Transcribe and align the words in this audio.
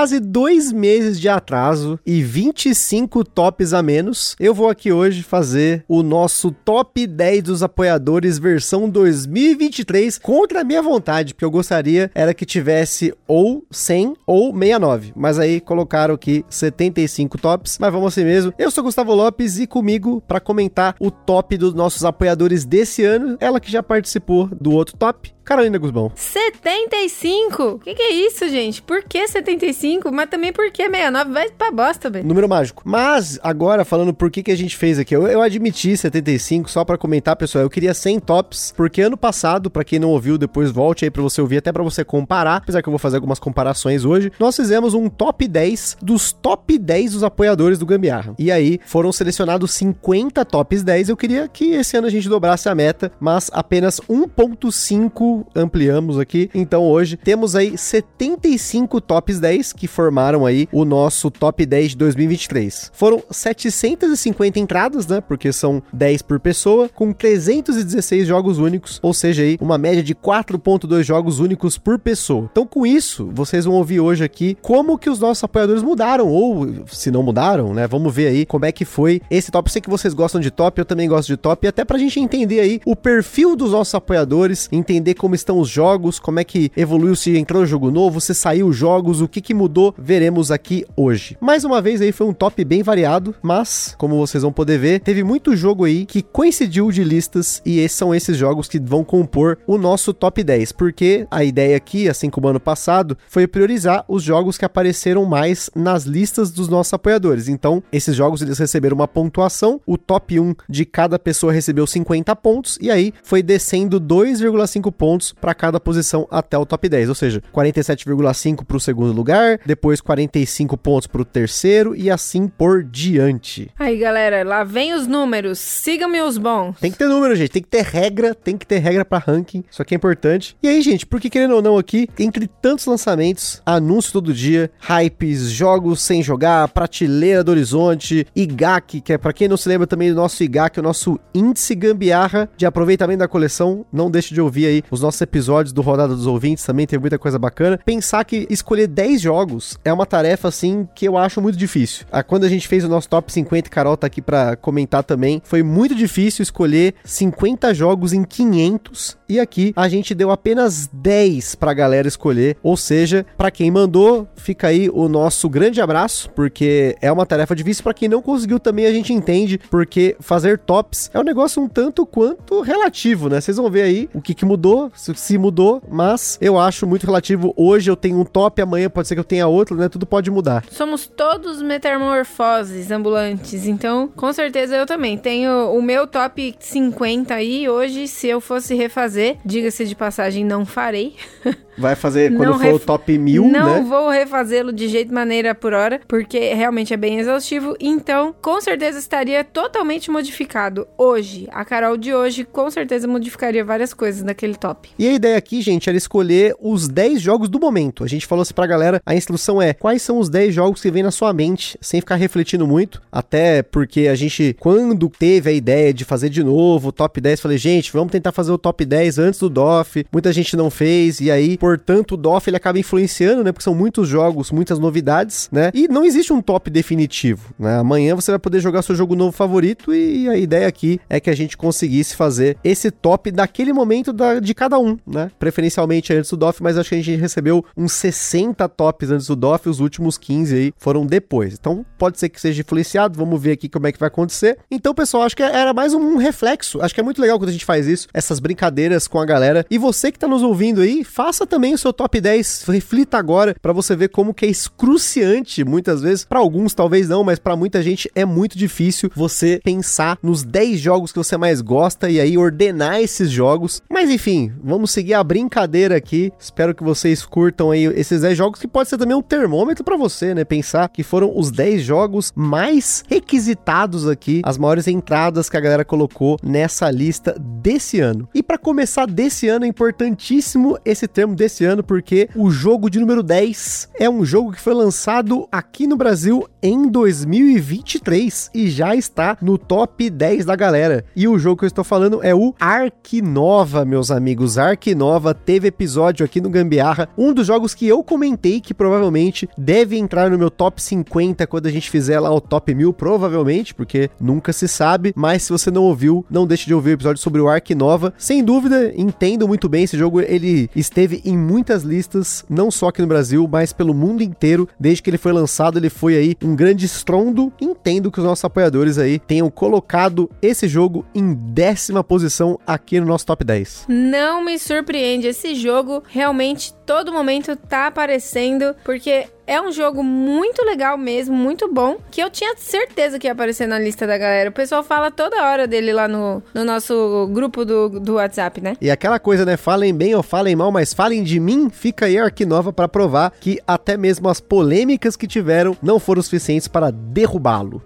Quase 0.00 0.18
dois 0.18 0.72
meses 0.72 1.20
de 1.20 1.28
atraso 1.28 2.00
e 2.06 2.22
25 2.22 3.22
tops 3.22 3.74
a 3.74 3.82
menos, 3.82 4.34
eu 4.40 4.54
vou 4.54 4.70
aqui 4.70 4.90
hoje 4.90 5.22
fazer 5.22 5.84
o 5.86 6.02
nosso 6.02 6.50
top 6.50 7.06
10 7.06 7.42
dos 7.42 7.62
apoiadores 7.62 8.38
versão 8.38 8.88
2023 8.88 10.16
contra 10.16 10.62
a 10.62 10.64
minha 10.64 10.80
vontade, 10.80 11.34
porque 11.34 11.44
eu 11.44 11.50
gostaria 11.50 12.10
era 12.14 12.32
que 12.32 12.46
tivesse 12.46 13.12
ou 13.28 13.62
100 13.70 14.14
ou 14.26 14.54
69, 14.54 15.12
mas 15.14 15.38
aí 15.38 15.60
colocaram 15.60 16.14
aqui 16.14 16.46
75 16.48 17.36
tops, 17.36 17.76
mas 17.78 17.92
vamos 17.92 18.08
assim 18.08 18.24
mesmo. 18.24 18.54
Eu 18.58 18.70
sou 18.70 18.82
Gustavo 18.82 19.12
Lopes 19.12 19.58
e 19.58 19.66
comigo 19.66 20.22
para 20.26 20.40
comentar 20.40 20.94
o 20.98 21.10
top 21.10 21.58
dos 21.58 21.74
nossos 21.74 22.06
apoiadores 22.06 22.64
desse 22.64 23.04
ano, 23.04 23.36
ela 23.38 23.60
que 23.60 23.70
já 23.70 23.82
participou 23.82 24.48
do 24.58 24.72
outro 24.72 24.96
top, 24.96 25.30
Carolina 25.50 25.78
Guzmão. 25.78 26.12
75? 26.14 27.62
O 27.64 27.78
que, 27.80 27.92
que, 27.92 28.02
é 28.02 28.12
isso, 28.12 28.48
gente? 28.48 28.80
Por 28.80 29.02
que 29.02 29.26
75? 29.26 30.12
Mas 30.12 30.30
também 30.30 30.52
por 30.52 30.70
que 30.70 30.88
69? 30.88 31.32
Vai 31.32 31.50
pra 31.50 31.72
bosta, 31.72 32.08
velho. 32.08 32.24
Número 32.24 32.48
mágico. 32.48 32.84
Mas, 32.84 33.36
agora, 33.42 33.84
falando 33.84 34.14
por 34.14 34.30
que, 34.30 34.44
que 34.44 34.52
a 34.52 34.56
gente 34.56 34.76
fez 34.76 34.96
aqui, 34.96 35.12
eu, 35.12 35.26
eu 35.26 35.42
admiti 35.42 35.96
75, 35.96 36.70
só 36.70 36.84
para 36.84 36.96
comentar, 36.96 37.34
pessoal, 37.34 37.64
eu 37.64 37.68
queria 37.68 37.92
100 37.92 38.20
tops, 38.20 38.72
porque 38.76 39.02
ano 39.02 39.16
passado, 39.16 39.68
para 39.68 39.82
quem 39.82 39.98
não 39.98 40.10
ouviu, 40.10 40.38
depois 40.38 40.70
volte 40.70 41.04
aí 41.04 41.10
pra 41.10 41.20
você 41.20 41.40
ouvir, 41.40 41.56
até 41.56 41.72
para 41.72 41.82
você 41.82 42.04
comparar, 42.04 42.58
apesar 42.58 42.80
que 42.80 42.88
eu 42.88 42.92
vou 42.92 43.00
fazer 43.00 43.16
algumas 43.16 43.40
comparações 43.40 44.04
hoje, 44.04 44.30
nós 44.38 44.54
fizemos 44.54 44.94
um 44.94 45.08
top 45.08 45.48
10 45.48 45.96
dos 46.00 46.30
top 46.30 46.78
10 46.78 47.14
dos 47.14 47.24
apoiadores 47.24 47.76
do 47.76 47.86
Gambiarra. 47.86 48.36
E 48.38 48.52
aí, 48.52 48.78
foram 48.86 49.10
selecionados 49.10 49.72
50 49.72 50.44
tops 50.44 50.84
10, 50.84 51.08
eu 51.08 51.16
queria 51.16 51.48
que 51.48 51.72
esse 51.72 51.96
ano 51.96 52.06
a 52.06 52.10
gente 52.10 52.28
dobrasse 52.28 52.68
a 52.68 52.74
meta, 52.76 53.10
mas 53.18 53.50
apenas 53.52 54.00
1.5 54.08 55.39
ampliamos 55.54 56.18
aqui. 56.18 56.50
Então 56.54 56.84
hoje 56.84 57.16
temos 57.16 57.54
aí 57.54 57.76
75 57.76 59.00
tops 59.00 59.40
10 59.40 59.72
que 59.72 59.86
formaram 59.86 60.46
aí 60.46 60.68
o 60.72 60.84
nosso 60.84 61.30
top 61.30 61.64
10 61.64 61.90
de 61.90 61.96
2023. 61.96 62.90
Foram 62.94 63.22
750 63.30 64.58
entradas, 64.58 65.06
né? 65.06 65.20
Porque 65.20 65.52
são 65.52 65.82
10 65.92 66.22
por 66.22 66.40
pessoa, 66.40 66.88
com 66.88 67.12
316 67.12 68.26
jogos 68.26 68.58
únicos, 68.58 68.98
ou 69.02 69.12
seja, 69.12 69.42
aí 69.42 69.58
uma 69.60 69.78
média 69.78 70.02
de 70.02 70.14
4.2 70.14 71.02
jogos 71.02 71.38
únicos 71.40 71.78
por 71.78 71.98
pessoa. 71.98 72.48
Então 72.50 72.66
com 72.66 72.86
isso, 72.86 73.30
vocês 73.32 73.64
vão 73.64 73.74
ouvir 73.74 74.00
hoje 74.00 74.24
aqui 74.24 74.56
como 74.60 74.98
que 74.98 75.10
os 75.10 75.20
nossos 75.20 75.44
apoiadores 75.44 75.82
mudaram 75.82 76.28
ou 76.28 76.86
se 76.86 77.10
não 77.10 77.22
mudaram, 77.22 77.74
né? 77.74 77.86
Vamos 77.86 78.14
ver 78.14 78.28
aí 78.28 78.46
como 78.46 78.64
é 78.64 78.72
que 78.72 78.84
foi 78.84 79.20
esse 79.30 79.50
top. 79.50 79.70
Sei 79.70 79.80
que 79.80 79.90
vocês 79.90 80.14
gostam 80.14 80.40
de 80.40 80.50
top, 80.50 80.78
eu 80.78 80.84
também 80.84 81.08
gosto 81.08 81.28
de 81.28 81.36
top, 81.36 81.66
e 81.66 81.68
até 81.68 81.84
pra 81.84 81.98
gente 81.98 82.18
entender 82.20 82.60
aí 82.60 82.80
o 82.84 82.96
perfil 82.96 83.56
dos 83.56 83.72
nossos 83.72 83.94
apoiadores, 83.94 84.68
entender 84.72 85.14
como 85.20 85.34
estão 85.34 85.58
os 85.58 85.68
jogos, 85.68 86.18
como 86.18 86.40
é 86.40 86.44
que 86.44 86.72
evoluiu, 86.74 87.14
se 87.14 87.36
entrou 87.36 87.66
jogo 87.66 87.90
novo, 87.90 88.22
se 88.22 88.34
saiu 88.34 88.72
jogos, 88.72 89.20
o 89.20 89.28
que 89.28 89.42
que 89.42 89.52
mudou, 89.52 89.94
veremos 89.98 90.50
aqui 90.50 90.86
hoje. 90.96 91.36
Mais 91.38 91.62
uma 91.62 91.82
vez 91.82 92.00
aí 92.00 92.10
foi 92.10 92.26
um 92.26 92.32
top 92.32 92.64
bem 92.64 92.82
variado, 92.82 93.34
mas 93.42 93.94
como 93.98 94.16
vocês 94.16 94.42
vão 94.42 94.50
poder 94.50 94.78
ver, 94.78 95.00
teve 95.00 95.22
muito 95.22 95.54
jogo 95.54 95.84
aí 95.84 96.06
que 96.06 96.22
coincidiu 96.22 96.90
de 96.90 97.04
listas 97.04 97.60
e 97.66 97.80
esses 97.80 97.98
são 97.98 98.14
esses 98.14 98.34
jogos 98.34 98.66
que 98.66 98.80
vão 98.80 99.04
compor 99.04 99.58
o 99.66 99.76
nosso 99.76 100.14
top 100.14 100.42
10, 100.42 100.72
porque 100.72 101.26
a 101.30 101.44
ideia 101.44 101.76
aqui, 101.76 102.08
assim 102.08 102.30
como 102.30 102.48
ano 102.48 102.58
passado, 102.58 103.14
foi 103.28 103.46
priorizar 103.46 104.06
os 104.08 104.22
jogos 104.22 104.56
que 104.56 104.64
apareceram 104.64 105.26
mais 105.26 105.68
nas 105.76 106.04
listas 106.04 106.50
dos 106.50 106.66
nossos 106.66 106.94
apoiadores. 106.94 107.46
Então, 107.46 107.82
esses 107.92 108.16
jogos 108.16 108.40
eles 108.40 108.58
receberam 108.58 108.94
uma 108.94 109.06
pontuação, 109.06 109.82
o 109.84 109.98
top 109.98 110.40
1 110.40 110.54
de 110.66 110.86
cada 110.86 111.18
pessoa 111.18 111.52
recebeu 111.52 111.86
50 111.86 112.34
pontos 112.36 112.78
e 112.80 112.90
aí 112.90 113.12
foi 113.22 113.42
descendo 113.42 114.00
2,5 114.00 114.90
pontos 114.90 115.09
para 115.40 115.54
cada 115.54 115.80
posição 115.80 116.26
até 116.30 116.56
o 116.56 116.66
top 116.66 116.88
10, 116.88 117.08
ou 117.08 117.14
seja, 117.14 117.42
47,5 117.52 118.64
para 118.64 118.76
o 118.76 118.80
segundo 118.80 119.12
lugar, 119.12 119.60
depois 119.66 120.00
45 120.00 120.76
pontos 120.76 121.06
para 121.06 121.22
o 121.22 121.24
terceiro 121.24 121.94
e 121.94 122.10
assim 122.10 122.46
por 122.48 122.82
diante. 122.84 123.70
Aí, 123.78 123.98
galera, 123.98 124.44
lá 124.44 124.64
vem 124.64 124.94
os 124.94 125.06
números. 125.06 125.58
Sigam-me 125.58 126.20
os 126.20 126.38
bons. 126.38 126.78
Tem 126.80 126.90
que 126.90 126.98
ter 126.98 127.08
número, 127.08 127.34
gente, 127.34 127.50
tem 127.50 127.62
que 127.62 127.68
ter 127.68 127.82
regra, 127.82 128.34
tem 128.34 128.56
que 128.56 128.66
ter 128.66 128.78
regra 128.78 129.04
para 129.04 129.18
ranking. 129.18 129.64
Isso 129.70 129.82
aqui 129.82 129.94
é 129.94 129.96
importante. 129.96 130.56
E 130.62 130.68
aí, 130.68 130.80
gente, 130.82 131.06
porque 131.06 131.30
querendo 131.30 131.54
ou 131.54 131.62
não 131.62 131.76
aqui, 131.76 132.08
entre 132.18 132.46
tantos 132.46 132.86
lançamentos, 132.86 133.62
anúncio 133.64 134.12
todo 134.12 134.32
dia, 134.32 134.70
hypes, 134.78 135.50
jogos 135.50 136.02
sem 136.02 136.22
jogar, 136.22 136.68
prateleira 136.68 137.42
do 137.42 137.50
horizonte, 137.50 138.26
IGAC, 138.34 139.00
que 139.00 139.12
é 139.12 139.18
para 139.18 139.32
quem 139.32 139.48
não 139.48 139.56
se 139.56 139.68
lembra 139.68 139.86
também 139.86 140.10
do 140.10 140.16
nosso 140.16 140.42
IGAC, 140.42 140.78
o 140.78 140.82
nosso 140.82 141.18
índice 141.34 141.74
gambiarra 141.74 142.48
de 142.56 142.66
aproveitamento 142.66 143.20
da 143.20 143.28
coleção. 143.28 143.84
Não 143.92 144.10
deixe 144.10 144.34
de 144.34 144.40
ouvir 144.40 144.66
aí 144.66 144.82
os 144.90 144.99
nossos 145.02 145.20
episódios 145.20 145.72
do 145.72 145.82
Rodada 145.82 146.14
dos 146.14 146.26
Ouvintes, 146.26 146.64
também 146.64 146.86
tem 146.86 146.98
muita 146.98 147.18
coisa 147.18 147.38
bacana. 147.38 147.78
Pensar 147.84 148.24
que 148.24 148.46
escolher 148.50 148.86
10 148.86 149.20
jogos 149.20 149.78
é 149.84 149.92
uma 149.92 150.06
tarefa, 150.06 150.48
assim, 150.48 150.88
que 150.94 151.06
eu 151.06 151.16
acho 151.16 151.40
muito 151.40 151.56
difícil. 151.56 152.06
Ah, 152.10 152.22
quando 152.22 152.44
a 152.44 152.48
gente 152.48 152.68
fez 152.68 152.84
o 152.84 152.88
nosso 152.88 153.08
top 153.08 153.32
50, 153.32 153.68
Carol 153.70 153.96
tá 153.96 154.06
aqui 154.06 154.22
para 154.22 154.56
comentar 154.56 155.02
também, 155.02 155.40
foi 155.44 155.62
muito 155.62 155.94
difícil 155.94 156.42
escolher 156.42 156.94
50 157.04 157.72
jogos 157.74 158.12
em 158.12 158.24
500 158.24 159.18
e 159.28 159.38
aqui 159.38 159.72
a 159.76 159.88
gente 159.88 160.14
deu 160.14 160.30
apenas 160.30 160.90
10 160.92 161.54
pra 161.54 161.72
galera 161.72 162.08
escolher, 162.08 162.56
ou 162.62 162.76
seja, 162.76 163.24
para 163.36 163.50
quem 163.50 163.70
mandou, 163.70 164.26
fica 164.34 164.66
aí 164.66 164.90
o 164.92 165.08
nosso 165.08 165.48
grande 165.48 165.80
abraço, 165.80 166.28
porque 166.30 166.96
é 167.00 167.12
uma 167.12 167.24
tarefa 167.24 167.54
difícil 167.54 167.84
para 167.84 167.94
quem 167.94 168.08
não 168.08 168.20
conseguiu 168.20 168.58
também 168.58 168.86
a 168.86 168.92
gente 168.92 169.12
entende, 169.12 169.60
porque 169.70 170.16
fazer 170.18 170.58
tops 170.58 171.10
é 171.14 171.20
um 171.20 171.22
negócio 171.22 171.62
um 171.62 171.68
tanto 171.68 172.04
quanto 172.04 172.60
relativo, 172.60 173.28
né? 173.28 173.40
Vocês 173.40 173.56
vão 173.56 173.70
ver 173.70 173.82
aí 173.82 174.10
o 174.12 174.20
que, 174.20 174.34
que 174.34 174.44
mudou, 174.44 174.89
se 174.94 175.38
mudou, 175.38 175.82
mas 175.88 176.38
eu 176.40 176.58
acho 176.58 176.86
muito 176.86 177.06
relativo. 177.06 177.52
Hoje 177.56 177.90
eu 177.90 177.96
tenho 177.96 178.18
um 178.20 178.24
top, 178.24 178.60
amanhã 178.60 178.88
pode 178.88 179.08
ser 179.08 179.14
que 179.14 179.20
eu 179.20 179.24
tenha 179.24 179.46
outro, 179.46 179.76
né? 179.76 179.88
Tudo 179.88 180.06
pode 180.06 180.30
mudar. 180.30 180.64
Somos 180.70 181.06
todos 181.06 181.62
metamorfoses 181.62 182.90
ambulantes, 182.90 183.66
então 183.66 184.08
com 184.08 184.32
certeza 184.32 184.76
eu 184.76 184.86
também 184.86 185.16
tenho 185.16 185.72
o 185.72 185.82
meu 185.82 186.06
top 186.06 186.54
50 186.58 187.34
aí. 187.34 187.68
Hoje, 187.68 188.08
se 188.08 188.28
eu 188.28 188.40
fosse 188.40 188.74
refazer, 188.74 189.36
diga-se 189.44 189.86
de 189.86 189.94
passagem, 189.94 190.44
não 190.44 190.64
farei. 190.64 191.14
Vai 191.80 191.96
fazer 191.96 192.34
quando 192.36 192.50
não 192.50 192.58
for 192.58 192.74
o 192.74 192.78
top 192.78 193.16
1000, 193.16 193.42
não 193.44 193.50
né? 193.50 193.80
Não 193.80 193.86
vou 193.86 194.10
refazê-lo 194.10 194.72
de 194.72 194.88
jeito 194.88 195.12
maneira 195.12 195.54
por 195.54 195.72
hora, 195.72 196.00
porque 196.06 196.52
realmente 196.54 196.92
é 196.92 196.96
bem 196.96 197.18
exaustivo. 197.18 197.74
Então, 197.80 198.34
com 198.40 198.60
certeza 198.60 198.98
estaria 198.98 199.42
totalmente 199.42 200.10
modificado 200.10 200.86
hoje. 200.96 201.48
A 201.50 201.64
Carol 201.64 201.96
de 201.96 202.14
hoje 202.14 202.44
com 202.44 202.70
certeza 202.70 203.08
modificaria 203.08 203.64
várias 203.64 203.94
coisas 203.94 204.22
naquele 204.22 204.54
top. 204.54 204.90
E 204.98 205.08
a 205.08 205.12
ideia 205.12 205.36
aqui, 205.36 205.60
gente, 205.62 205.88
era 205.88 205.96
escolher 205.96 206.54
os 206.60 206.88
10 206.88 207.20
jogos 207.20 207.48
do 207.48 207.58
momento. 207.58 208.04
A 208.04 208.06
gente 208.08 208.26
falou 208.26 208.42
assim 208.42 208.54
pra 208.54 208.66
galera, 208.66 209.00
a 209.04 209.14
instrução 209.14 209.60
é 209.60 209.72
quais 209.72 210.02
são 210.02 210.18
os 210.18 210.28
10 210.28 210.54
jogos 210.54 210.80
que 210.80 210.90
vem 210.90 211.02
na 211.02 211.10
sua 211.10 211.32
mente, 211.32 211.78
sem 211.80 212.00
ficar 212.00 212.16
refletindo 212.16 212.66
muito. 212.66 213.00
Até 213.10 213.62
porque 213.62 214.08
a 214.08 214.14
gente, 214.14 214.54
quando 214.58 215.08
teve 215.08 215.50
a 215.50 215.52
ideia 215.52 215.92
de 215.92 216.04
fazer 216.04 216.28
de 216.28 216.42
novo 216.42 216.88
o 216.88 216.92
top 216.92 217.20
10, 217.20 217.40
falei, 217.40 217.58
gente, 217.58 217.92
vamos 217.92 218.12
tentar 218.12 218.32
fazer 218.32 218.52
o 218.52 218.58
top 218.58 218.84
10 218.84 219.18
antes 219.18 219.40
do 219.40 219.48
DOF. 219.48 220.04
Muita 220.12 220.32
gente 220.32 220.56
não 220.56 220.70
fez, 220.70 221.20
e 221.20 221.30
aí, 221.30 221.56
portanto, 221.70 222.12
o 222.12 222.16
DOF 222.16 222.50
ele 222.50 222.56
acaba 222.56 222.80
influenciando, 222.80 223.44
né? 223.44 223.52
Porque 223.52 223.62
são 223.62 223.74
muitos 223.74 224.08
jogos, 224.08 224.50
muitas 224.50 224.78
novidades, 224.78 225.48
né? 225.52 225.70
E 225.72 225.86
não 225.86 226.04
existe 226.04 226.32
um 226.32 226.42
top 226.42 226.68
definitivo, 226.68 227.54
né? 227.56 227.78
Amanhã 227.78 228.16
você 228.16 228.32
vai 228.32 228.40
poder 228.40 228.58
jogar 228.58 228.82
seu 228.82 228.96
jogo 228.96 229.14
novo 229.14 229.30
favorito 229.30 229.94
e 229.94 230.28
a 230.28 230.36
ideia 230.36 230.66
aqui 230.66 231.00
é 231.08 231.20
que 231.20 231.30
a 231.30 231.36
gente 231.36 231.56
conseguisse 231.56 232.16
fazer 232.16 232.56
esse 232.64 232.90
top 232.90 233.30
daquele 233.30 233.72
momento 233.72 234.12
da, 234.12 234.40
de 234.40 234.52
cada 234.52 234.80
um, 234.80 234.98
né? 235.06 235.30
Preferencialmente 235.38 236.12
antes 236.12 236.30
do 236.30 236.36
DOF, 236.36 236.60
mas 236.60 236.76
acho 236.76 236.88
que 236.88 236.96
a 236.96 236.98
gente 236.98 237.14
recebeu 237.14 237.64
uns 237.76 237.92
60 237.92 238.68
tops 238.68 239.10
antes 239.10 239.28
do 239.28 239.36
DOF, 239.36 239.68
os 239.68 239.78
últimos 239.78 240.18
15 240.18 240.54
aí 240.56 240.72
foram 240.76 241.06
depois. 241.06 241.54
Então 241.54 241.86
pode 241.96 242.18
ser 242.18 242.30
que 242.30 242.40
seja 242.40 242.62
influenciado, 242.62 243.16
vamos 243.16 243.40
ver 243.40 243.52
aqui 243.52 243.68
como 243.68 243.86
é 243.86 243.92
que 243.92 243.98
vai 243.98 244.08
acontecer. 244.08 244.58
Então, 244.68 244.92
pessoal, 244.92 245.22
acho 245.22 245.36
que 245.36 245.42
era 245.42 245.72
mais 245.72 245.94
um 245.94 246.16
reflexo. 246.16 246.80
Acho 246.82 246.94
que 246.94 247.00
é 247.00 247.04
muito 247.04 247.20
legal 247.20 247.38
quando 247.38 247.50
a 247.50 247.52
gente 247.52 247.64
faz 247.64 247.86
isso, 247.86 248.08
essas 248.12 248.40
brincadeiras 248.40 249.06
com 249.06 249.20
a 249.20 249.24
galera. 249.24 249.64
E 249.70 249.78
você 249.78 250.10
que 250.10 250.18
tá 250.18 250.26
nos 250.26 250.42
ouvindo 250.42 250.80
aí, 250.80 251.04
faça 251.04 251.46
também 251.50 251.74
o 251.74 251.78
seu 251.78 251.92
top 251.92 252.20
10, 252.20 252.64
reflita 252.68 253.18
agora 253.18 253.54
para 253.60 253.72
você 253.72 253.94
ver 253.96 254.08
como 254.08 254.32
que 254.32 254.46
é 254.46 254.48
excruciante 254.48 255.64
muitas 255.64 256.00
vezes, 256.00 256.24
para 256.24 256.38
alguns 256.38 256.72
talvez 256.72 257.08
não, 257.08 257.24
mas 257.24 257.38
para 257.38 257.56
muita 257.56 257.82
gente 257.82 258.10
é 258.14 258.24
muito 258.24 258.56
difícil 258.56 259.10
você 259.14 259.60
pensar 259.62 260.16
nos 260.22 260.44
10 260.44 260.78
jogos 260.78 261.12
que 261.12 261.18
você 261.18 261.36
mais 261.36 261.60
gosta 261.60 262.08
e 262.08 262.20
aí 262.20 262.38
ordenar 262.38 263.00
esses 263.00 263.30
jogos. 263.30 263.82
Mas 263.90 264.08
enfim, 264.08 264.52
vamos 264.62 264.92
seguir 264.92 265.14
a 265.14 265.24
brincadeira 265.24 265.96
aqui. 265.96 266.32
Espero 266.38 266.74
que 266.74 266.84
vocês 266.84 267.26
curtam 267.26 267.72
aí 267.72 267.84
esses 267.84 268.20
10 268.20 268.38
jogos 268.38 268.60
que 268.60 268.68
pode 268.68 268.88
ser 268.88 268.96
também 268.96 269.16
um 269.16 269.22
termômetro 269.22 269.82
para 269.84 269.96
você, 269.96 270.32
né? 270.32 270.44
Pensar 270.44 270.88
que 270.88 271.02
foram 271.02 271.36
os 271.36 271.50
10 271.50 271.82
jogos 271.82 272.32
mais 272.36 273.02
requisitados 273.08 274.08
aqui, 274.08 274.40
as 274.44 274.56
maiores 274.56 274.86
entradas 274.86 275.50
que 275.50 275.56
a 275.56 275.60
galera 275.60 275.84
colocou 275.84 276.38
nessa 276.42 276.90
lista 276.90 277.34
desse 277.38 278.00
ano. 278.00 278.28
E 278.32 278.42
para 278.42 278.56
começar 278.56 279.06
desse 279.06 279.48
ano 279.48 279.64
é 279.64 279.68
importantíssimo 279.68 280.78
esse 280.84 281.08
termo 281.08 281.34
desse 281.40 281.64
ano 281.64 281.82
porque 281.82 282.28
o 282.36 282.50
jogo 282.50 282.90
de 282.90 283.00
número 283.00 283.22
10 283.22 283.88
é 283.98 284.10
um 284.10 284.24
jogo 284.24 284.52
que 284.52 284.60
foi 284.60 284.74
lançado 284.74 285.48
aqui 285.50 285.86
no 285.86 285.96
Brasil 285.96 286.46
em 286.62 286.86
2023 286.88 288.50
e 288.54 288.68
já 288.68 288.94
está 288.94 289.38
no 289.40 289.56
top 289.56 290.10
10 290.10 290.44
da 290.44 290.54
galera. 290.54 291.04
E 291.16 291.26
o 291.26 291.38
jogo 291.38 291.58
que 291.58 291.64
eu 291.64 291.68
estou 291.68 291.82
falando 291.82 292.22
é 292.22 292.34
o 292.34 292.54
Ark 292.60 293.22
Nova, 293.22 293.86
meus 293.86 294.10
amigos. 294.10 294.58
Ark 294.58 294.94
Nova 294.94 295.32
teve 295.32 295.68
episódio 295.68 296.26
aqui 296.26 296.42
no 296.42 296.50
Gambiarra, 296.50 297.08
um 297.16 297.32
dos 297.32 297.46
jogos 297.46 297.74
que 297.74 297.88
eu 297.88 298.04
comentei 298.04 298.60
que 298.60 298.74
provavelmente 298.74 299.48
deve 299.56 299.96
entrar 299.96 300.30
no 300.30 300.38
meu 300.38 300.50
top 300.50 300.82
50 300.82 301.46
quando 301.46 301.66
a 301.66 301.70
gente 301.70 301.90
fizer 301.90 302.20
lá 302.20 302.30
o 302.30 302.40
top 302.40 302.74
1000, 302.74 302.92
provavelmente, 302.92 303.74
porque 303.74 304.10
nunca 304.20 304.52
se 304.52 304.68
sabe. 304.68 305.14
Mas 305.16 305.44
se 305.44 305.52
você 305.52 305.70
não 305.70 305.84
ouviu, 305.84 306.24
não 306.30 306.46
deixe 306.46 306.66
de 306.66 306.74
ouvir 306.74 306.90
o 306.90 306.94
episódio 306.94 307.22
sobre 307.22 307.40
o 307.40 307.48
Ark 307.48 307.74
Nova. 307.74 308.12
Sem 308.18 308.44
dúvida, 308.44 308.92
entendo 308.94 309.48
muito 309.48 309.70
bem 309.70 309.84
esse 309.84 309.96
jogo. 309.96 310.20
Ele 310.20 310.68
esteve 310.76 311.22
em 311.30 311.38
muitas 311.38 311.82
listas, 311.82 312.44
não 312.48 312.70
só 312.70 312.88
aqui 312.88 313.00
no 313.00 313.06
Brasil, 313.06 313.48
mas 313.50 313.72
pelo 313.72 313.94
mundo 313.94 314.22
inteiro. 314.22 314.68
Desde 314.78 315.02
que 315.02 315.10
ele 315.10 315.18
foi 315.18 315.32
lançado, 315.32 315.78
ele 315.78 315.90
foi 315.90 316.16
aí 316.16 316.36
um 316.42 316.54
grande 316.54 316.86
estrondo. 316.86 317.52
Entendo 317.60 318.10
que 318.10 318.18
os 318.18 318.24
nossos 318.24 318.44
apoiadores 318.44 318.98
aí 318.98 319.18
tenham 319.18 319.50
colocado 319.50 320.30
esse 320.42 320.68
jogo 320.68 321.04
em 321.14 321.34
décima 321.34 322.02
posição 322.02 322.58
aqui 322.66 323.00
no 323.00 323.06
nosso 323.06 323.26
top 323.26 323.44
10. 323.44 323.86
Não 323.88 324.44
me 324.44 324.58
surpreende, 324.58 325.28
esse 325.28 325.54
jogo 325.54 326.02
realmente 326.08 326.74
todo 326.86 327.12
momento 327.12 327.54
tá 327.56 327.86
aparecendo, 327.86 328.74
porque 328.84 329.26
é 329.50 329.60
um 329.60 329.72
jogo 329.72 330.04
muito 330.04 330.64
legal 330.64 330.96
mesmo, 330.96 331.34
muito 331.34 331.66
bom, 331.66 331.96
que 332.08 332.22
eu 332.22 332.30
tinha 332.30 332.54
certeza 332.56 333.18
que 333.18 333.26
ia 333.26 333.32
aparecer 333.32 333.66
na 333.66 333.80
lista 333.80 334.06
da 334.06 334.16
galera. 334.16 334.48
O 334.48 334.52
pessoal 334.52 334.84
fala 334.84 335.10
toda 335.10 335.44
hora 335.44 335.66
dele 335.66 335.92
lá 335.92 336.06
no, 336.06 336.40
no 336.54 336.64
nosso 336.64 337.28
grupo 337.32 337.64
do, 337.64 337.88
do 337.98 338.14
WhatsApp, 338.14 338.60
né? 338.60 338.76
E 338.80 338.88
aquela 338.88 339.18
coisa, 339.18 339.44
né? 339.44 339.56
Falem 339.56 339.92
bem 339.92 340.14
ou 340.14 340.22
falem 340.22 340.54
mal, 340.54 340.70
mas 340.70 340.94
falem 340.94 341.24
de 341.24 341.40
mim, 341.40 341.68
fica 341.68 342.06
aí 342.06 342.16
a 342.16 342.26
Arquinova 342.26 342.72
para 342.72 342.86
provar 342.86 343.32
que 343.40 343.58
até 343.66 343.96
mesmo 343.96 344.28
as 344.28 344.40
polêmicas 344.40 345.16
que 345.16 345.26
tiveram 345.26 345.76
não 345.82 345.98
foram 345.98 346.22
suficientes 346.22 346.68
para 346.68 346.92
derrubá-lo. 346.92 347.82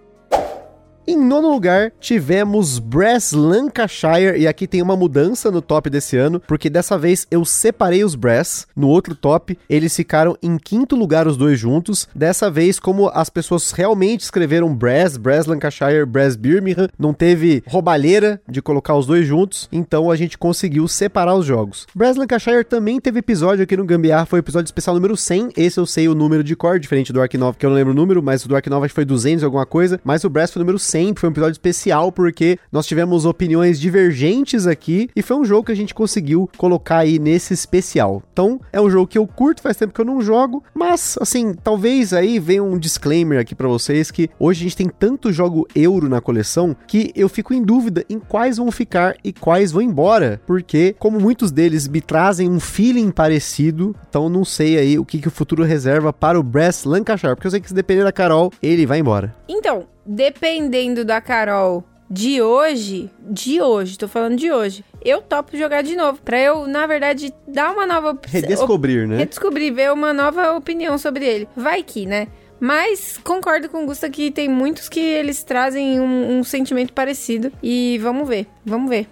Em 1.07 1.19
nono 1.19 1.51
lugar, 1.51 1.93
tivemos 2.01 2.79
Brass 2.79 3.33
Lancashire, 3.33 4.39
e 4.39 4.49
aqui 4.49 4.67
tem 4.67 4.81
uma 4.81 4.97
mudança 4.97 5.51
no 5.51 5.61
top 5.61 5.91
desse 5.91 6.17
ano, 6.17 6.41
porque 6.41 6.71
dessa 6.71 6.97
vez 6.97 7.27
eu 7.31 7.45
separei 7.45 8.03
os 8.03 8.15
Brass. 8.15 8.67
No 8.75 8.89
outro 8.89 9.15
top, 9.15 9.59
eles 9.69 9.95
ficaram 9.95 10.35
em 10.43 10.57
quinto 10.57 10.97
lugar 10.97 11.29
os 11.29 11.37
dois 11.37 11.61
juntos. 11.61 12.09
Dessa 12.15 12.51
vez, 12.51 12.81
como 12.81 13.11
as 13.13 13.29
pessoas 13.29 13.71
realmente 13.73 14.23
escreveram 14.23 14.75
Brass, 14.75 15.19
Brass 15.19 15.45
Lancashire, 15.45 16.07
Brass 16.07 16.37
Birmingham, 16.37 16.89
não 16.99 17.13
teve 17.13 17.63
roubalheira 17.67 18.41
de 18.49 18.63
colocar 18.63 18.97
os 18.97 19.05
dois 19.05 19.27
juntos, 19.27 19.69
então 19.71 20.11
a 20.11 20.17
gente 20.17 20.39
conseguiu 20.39 20.89
separar 20.89 21.35
os 21.35 21.45
jogos. 21.45 21.87
Brass 21.95 22.17
Lancashire 22.17 22.65
também 22.65 22.99
teve 22.99 23.19
episódio 23.19 23.63
aqui 23.63 23.77
no 23.77 23.85
Gambiar, 23.85 24.25
foi 24.25 24.39
o 24.39 24.41
episódio 24.41 24.69
especial 24.69 24.97
número 24.97 25.19
100. 25.19 25.51
Esse 25.55 25.79
eu 25.79 25.85
sei 25.85 26.09
o 26.09 26.15
número 26.15 26.43
de 26.43 26.57
cor, 26.57 26.81
diferente 26.81 27.13
do 27.13 27.21
Ark 27.21 27.37
9, 27.37 27.59
que 27.59 27.67
eu 27.67 27.69
não 27.69 27.77
lembro 27.77 27.93
o 27.93 27.97
número, 27.97 28.23
mas 28.23 28.43
o 28.43 28.49
do 28.49 28.57
Ark 28.57 28.71
9 28.71 28.87
acho 28.87 28.93
que 28.93 28.95
foi 28.95 29.05
200 29.05 29.45
alguma 29.45 29.67
coisa, 29.67 30.01
mas 30.03 30.25
o 30.25 30.31
Brass 30.31 30.51
foi 30.51 30.61
o 30.61 30.65
número 30.65 30.79
100 30.79 30.94
sempre, 30.95 31.21
foi 31.21 31.29
um 31.29 31.33
episódio 31.33 31.55
especial 31.55 32.13
porque 32.13 32.57
nós 32.71 32.87
tivemos 32.87 33.25
opiniões 33.25 33.81
divergentes 33.81 34.65
aqui 34.65 35.11
e 35.17 35.23
foi 35.23 35.37
um 35.37 35.45
jogo 35.45 35.67
que 35.67 35.73
a 35.73 35.77
gente 35.77 35.93
conseguiu 35.93 36.49
colocar 36.57 36.99
aí 36.99 37.19
nesse 37.19 37.53
especial. 37.53 38.23
Então, 38.33 38.61
é 38.73 38.81
um 38.81 38.89
jogo 38.89 39.09
que 39.09 39.19
eu 39.19 39.27
curto, 39.27 39.61
faz 39.61 39.77
tempo 39.77 39.93
que 39.93 40.01
eu 40.01 40.05
não 40.05 40.23
jogo, 40.23 40.63
mas 40.73 41.19
assim, 41.21 41.53
talvez 41.53 42.13
aí 42.13 42.39
venha 42.39 42.63
um 42.63 42.79
disclaimer 42.79 43.41
aqui 43.41 43.57
para 43.57 43.67
vocês 43.67 44.13
que 44.13 44.31
hoje 44.39 44.61
a 44.61 44.63
gente 44.63 44.77
tem 44.77 44.89
tanto 44.89 45.33
jogo 45.33 45.67
euro 45.75 46.09
na 46.09 46.21
coleção 46.21 46.77
que 46.87 47.11
eu 47.17 47.29
fico 47.29 47.53
em 47.53 47.65
dúvida 47.65 48.05
em 48.09 48.21
quais 48.21 48.59
vão 48.59 48.71
ficar 48.71 49.17
e 49.25 49.33
quais 49.33 49.73
vão 49.73 49.83
embora, 49.83 50.41
porque 50.47 50.95
como 50.97 51.19
muitos 51.19 51.51
deles 51.51 51.89
me 51.89 52.01
trazem 52.01 52.49
um 52.49 52.61
feeling 52.61 53.11
parecido, 53.11 53.97
então 54.09 54.29
não 54.29 54.45
sei 54.45 54.79
aí 54.79 54.97
o 54.97 55.05
que, 55.05 55.19
que 55.19 55.29
o 55.29 55.33
futuro 55.33 55.65
reserva 55.65 56.13
para 56.13 56.39
o 56.39 56.43
Brass 56.43 56.85
Lancashire, 56.85 57.35
porque 57.35 57.49
eu 57.49 57.51
sei 57.51 57.61
que 57.61 57.69
se 57.69 57.75
depender 57.75 58.05
da 58.05 58.13
Carol, 58.13 58.53
ele 58.63 58.87
vai 58.87 59.01
embora. 59.01 59.35
Então, 59.49 59.89
dependendo 60.07 61.05
da 61.05 61.21
Carol 61.21 61.85
de 62.11 62.41
hoje, 62.41 63.11
de 63.19 63.61
hoje, 63.61 63.99
tô 63.99 64.07
falando 64.07 64.37
de 64.37 64.53
hoje, 64.53 64.85
eu 65.05 65.21
topo 65.21 65.57
jogar 65.57 65.83
de 65.83 65.97
novo. 65.97 66.21
Pra 66.23 66.39
eu, 66.39 66.67
na 66.67 66.87
verdade, 66.87 67.33
dar 67.47 67.73
uma 67.73 67.87
nova. 67.87 68.19
Redescobrir, 68.27 69.09
né? 69.09 69.19
Redescobrir, 69.19 69.73
ver 69.73 69.93
uma 69.93 70.13
nova 70.13 70.53
opinião 70.53 70.97
sobre 70.99 71.25
ele. 71.25 71.49
Vai 71.57 71.83
que, 71.83 72.07
né? 72.07 72.29
Mas 72.61 73.19
concordo 73.23 73.69
com 73.69 73.83
o 73.83 73.87
Gusta 73.87 74.09
que 74.09 74.31
tem 74.31 74.49
muitos 74.49 74.89
que 74.89 75.01
eles 75.01 75.43
trazem 75.43 76.01
um, 76.01 76.39
um 76.39 76.45
sentimento 76.45 76.93
parecido. 76.93 77.53
E 77.63 77.99
vamos 78.03 78.29
ver, 78.29 78.47
vamos 78.65 78.89
ver. 78.89 79.09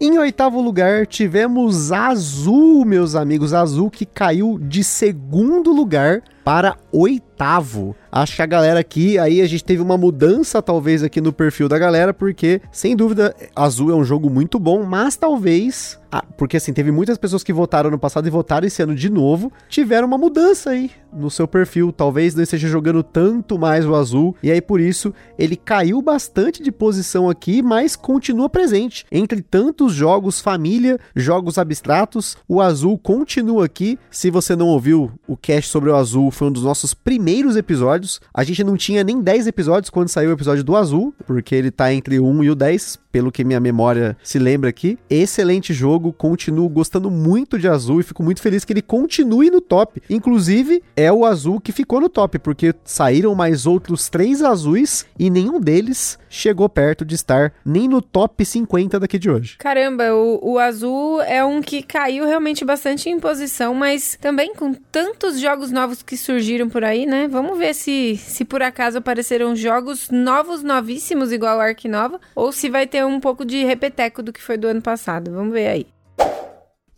Em 0.00 0.18
oitavo 0.18 0.62
lugar, 0.62 1.06
tivemos 1.06 1.92
Azul, 1.92 2.86
meus 2.86 3.14
amigos. 3.14 3.52
Azul 3.52 3.90
que 3.90 4.06
caiu 4.06 4.58
de 4.58 4.82
segundo 4.82 5.72
lugar 5.72 6.22
para 6.44 6.76
oitavo. 6.92 7.94
Acho 8.12 8.36
que 8.36 8.42
a 8.42 8.46
galera 8.46 8.80
aqui, 8.80 9.18
aí 9.18 9.40
a 9.40 9.46
gente 9.46 9.64
teve 9.64 9.80
uma 9.80 9.96
mudança 9.96 10.60
talvez 10.60 11.02
aqui 11.02 11.20
no 11.20 11.32
perfil 11.32 11.68
da 11.68 11.78
galera, 11.78 12.12
porque 12.12 12.60
sem 12.72 12.96
dúvida 12.96 13.34
Azul 13.54 13.90
é 13.90 13.94
um 13.94 14.04
jogo 14.04 14.28
muito 14.28 14.58
bom, 14.58 14.82
mas 14.82 15.16
talvez, 15.16 15.98
ah, 16.10 16.24
porque 16.36 16.56
assim, 16.56 16.72
teve 16.72 16.90
muitas 16.90 17.16
pessoas 17.16 17.44
que 17.44 17.52
votaram 17.52 17.88
no 17.88 17.98
passado 17.98 18.26
e 18.26 18.30
votaram 18.30 18.66
esse 18.66 18.82
ano 18.82 18.96
de 18.96 19.08
novo, 19.08 19.52
tiveram 19.68 20.08
uma 20.08 20.18
mudança 20.18 20.70
aí 20.70 20.90
no 21.12 21.30
seu 21.30 21.46
perfil. 21.46 21.92
Talvez 21.92 22.34
não 22.34 22.42
esteja 22.42 22.68
jogando 22.68 23.02
tanto 23.02 23.58
mais 23.58 23.86
o 23.86 23.94
Azul, 23.94 24.34
e 24.42 24.50
aí 24.50 24.60
por 24.60 24.80
isso 24.80 25.14
ele 25.38 25.56
caiu 25.56 26.02
bastante 26.02 26.62
de 26.62 26.72
posição 26.72 27.30
aqui, 27.30 27.62
mas 27.62 27.94
continua 27.94 28.48
presente. 28.48 29.06
Entre 29.10 29.40
tantos 29.40 29.92
jogos 29.92 30.40
família, 30.40 30.98
jogos 31.14 31.58
abstratos, 31.58 32.36
o 32.48 32.60
Azul 32.60 32.98
continua 32.98 33.66
aqui. 33.66 33.98
Se 34.10 34.30
você 34.30 34.56
não 34.56 34.66
ouviu 34.66 35.12
o 35.28 35.36
cast 35.36 35.70
sobre 35.70 35.90
o 35.90 35.94
Azul, 35.94 36.29
foi 36.30 36.48
um 36.48 36.52
dos 36.52 36.62
nossos 36.62 36.94
primeiros 36.94 37.56
episódios. 37.56 38.20
A 38.32 38.44
gente 38.44 38.64
não 38.64 38.76
tinha 38.76 39.04
nem 39.04 39.20
10 39.20 39.46
episódios 39.46 39.90
quando 39.90 40.08
saiu 40.08 40.30
o 40.30 40.32
episódio 40.32 40.64
do 40.64 40.76
Azul, 40.76 41.14
porque 41.26 41.54
ele 41.54 41.70
tá 41.70 41.92
entre 41.92 42.18
o 42.18 42.26
1 42.26 42.44
e 42.44 42.50
o 42.50 42.54
10, 42.54 42.98
pelo 43.12 43.32
que 43.32 43.44
minha 43.44 43.60
memória 43.60 44.16
se 44.22 44.38
lembra 44.38 44.70
aqui. 44.70 44.98
Excelente 45.08 45.72
jogo, 45.72 46.12
continuo 46.12 46.68
gostando 46.68 47.10
muito 47.10 47.58
de 47.58 47.68
Azul 47.68 48.00
e 48.00 48.04
fico 48.04 48.22
muito 48.22 48.40
feliz 48.40 48.64
que 48.64 48.72
ele 48.72 48.82
continue 48.82 49.50
no 49.50 49.60
top. 49.60 50.02
Inclusive, 50.08 50.82
é 50.96 51.12
o 51.12 51.24
Azul 51.24 51.60
que 51.60 51.72
ficou 51.72 52.00
no 52.00 52.08
top, 52.08 52.38
porque 52.38 52.74
saíram 52.84 53.34
mais 53.34 53.66
outros 53.66 54.08
três 54.08 54.42
azuis 54.42 55.06
e 55.18 55.30
nenhum 55.30 55.60
deles 55.60 56.18
chegou 56.28 56.68
perto 56.68 57.04
de 57.04 57.14
estar 57.14 57.52
nem 57.64 57.88
no 57.88 58.00
top 58.00 58.44
50 58.44 59.00
daqui 59.00 59.18
de 59.18 59.30
hoje. 59.30 59.56
Caramba, 59.58 60.14
o, 60.14 60.52
o 60.52 60.58
Azul 60.58 61.20
é 61.22 61.44
um 61.44 61.60
que 61.60 61.82
caiu 61.82 62.24
realmente 62.24 62.64
bastante 62.64 63.08
em 63.08 63.18
posição, 63.18 63.74
mas 63.74 64.16
também 64.20 64.54
com 64.54 64.72
tantos 64.72 65.40
jogos 65.40 65.70
novos 65.70 66.02
que 66.02 66.16
surgiram 66.20 66.68
por 66.68 66.84
aí, 66.84 67.06
né? 67.06 67.26
Vamos 67.28 67.58
ver 67.58 67.74
se, 67.74 68.16
se 68.16 68.44
por 68.44 68.62
acaso 68.62 68.98
apareceram 68.98 69.54
jogos 69.56 70.10
novos, 70.10 70.62
novíssimos, 70.62 71.32
igual 71.32 71.58
o 71.58 71.60
Ark 71.60 71.86
Nova, 71.88 72.20
ou 72.34 72.52
se 72.52 72.68
vai 72.68 72.86
ter 72.86 73.04
um 73.04 73.20
pouco 73.20 73.44
de 73.44 73.64
repeteco 73.64 74.22
do 74.22 74.32
que 74.32 74.42
foi 74.42 74.56
do 74.56 74.68
ano 74.68 74.82
passado. 74.82 75.30
Vamos 75.30 75.52
ver 75.52 75.68
aí. 75.68 75.86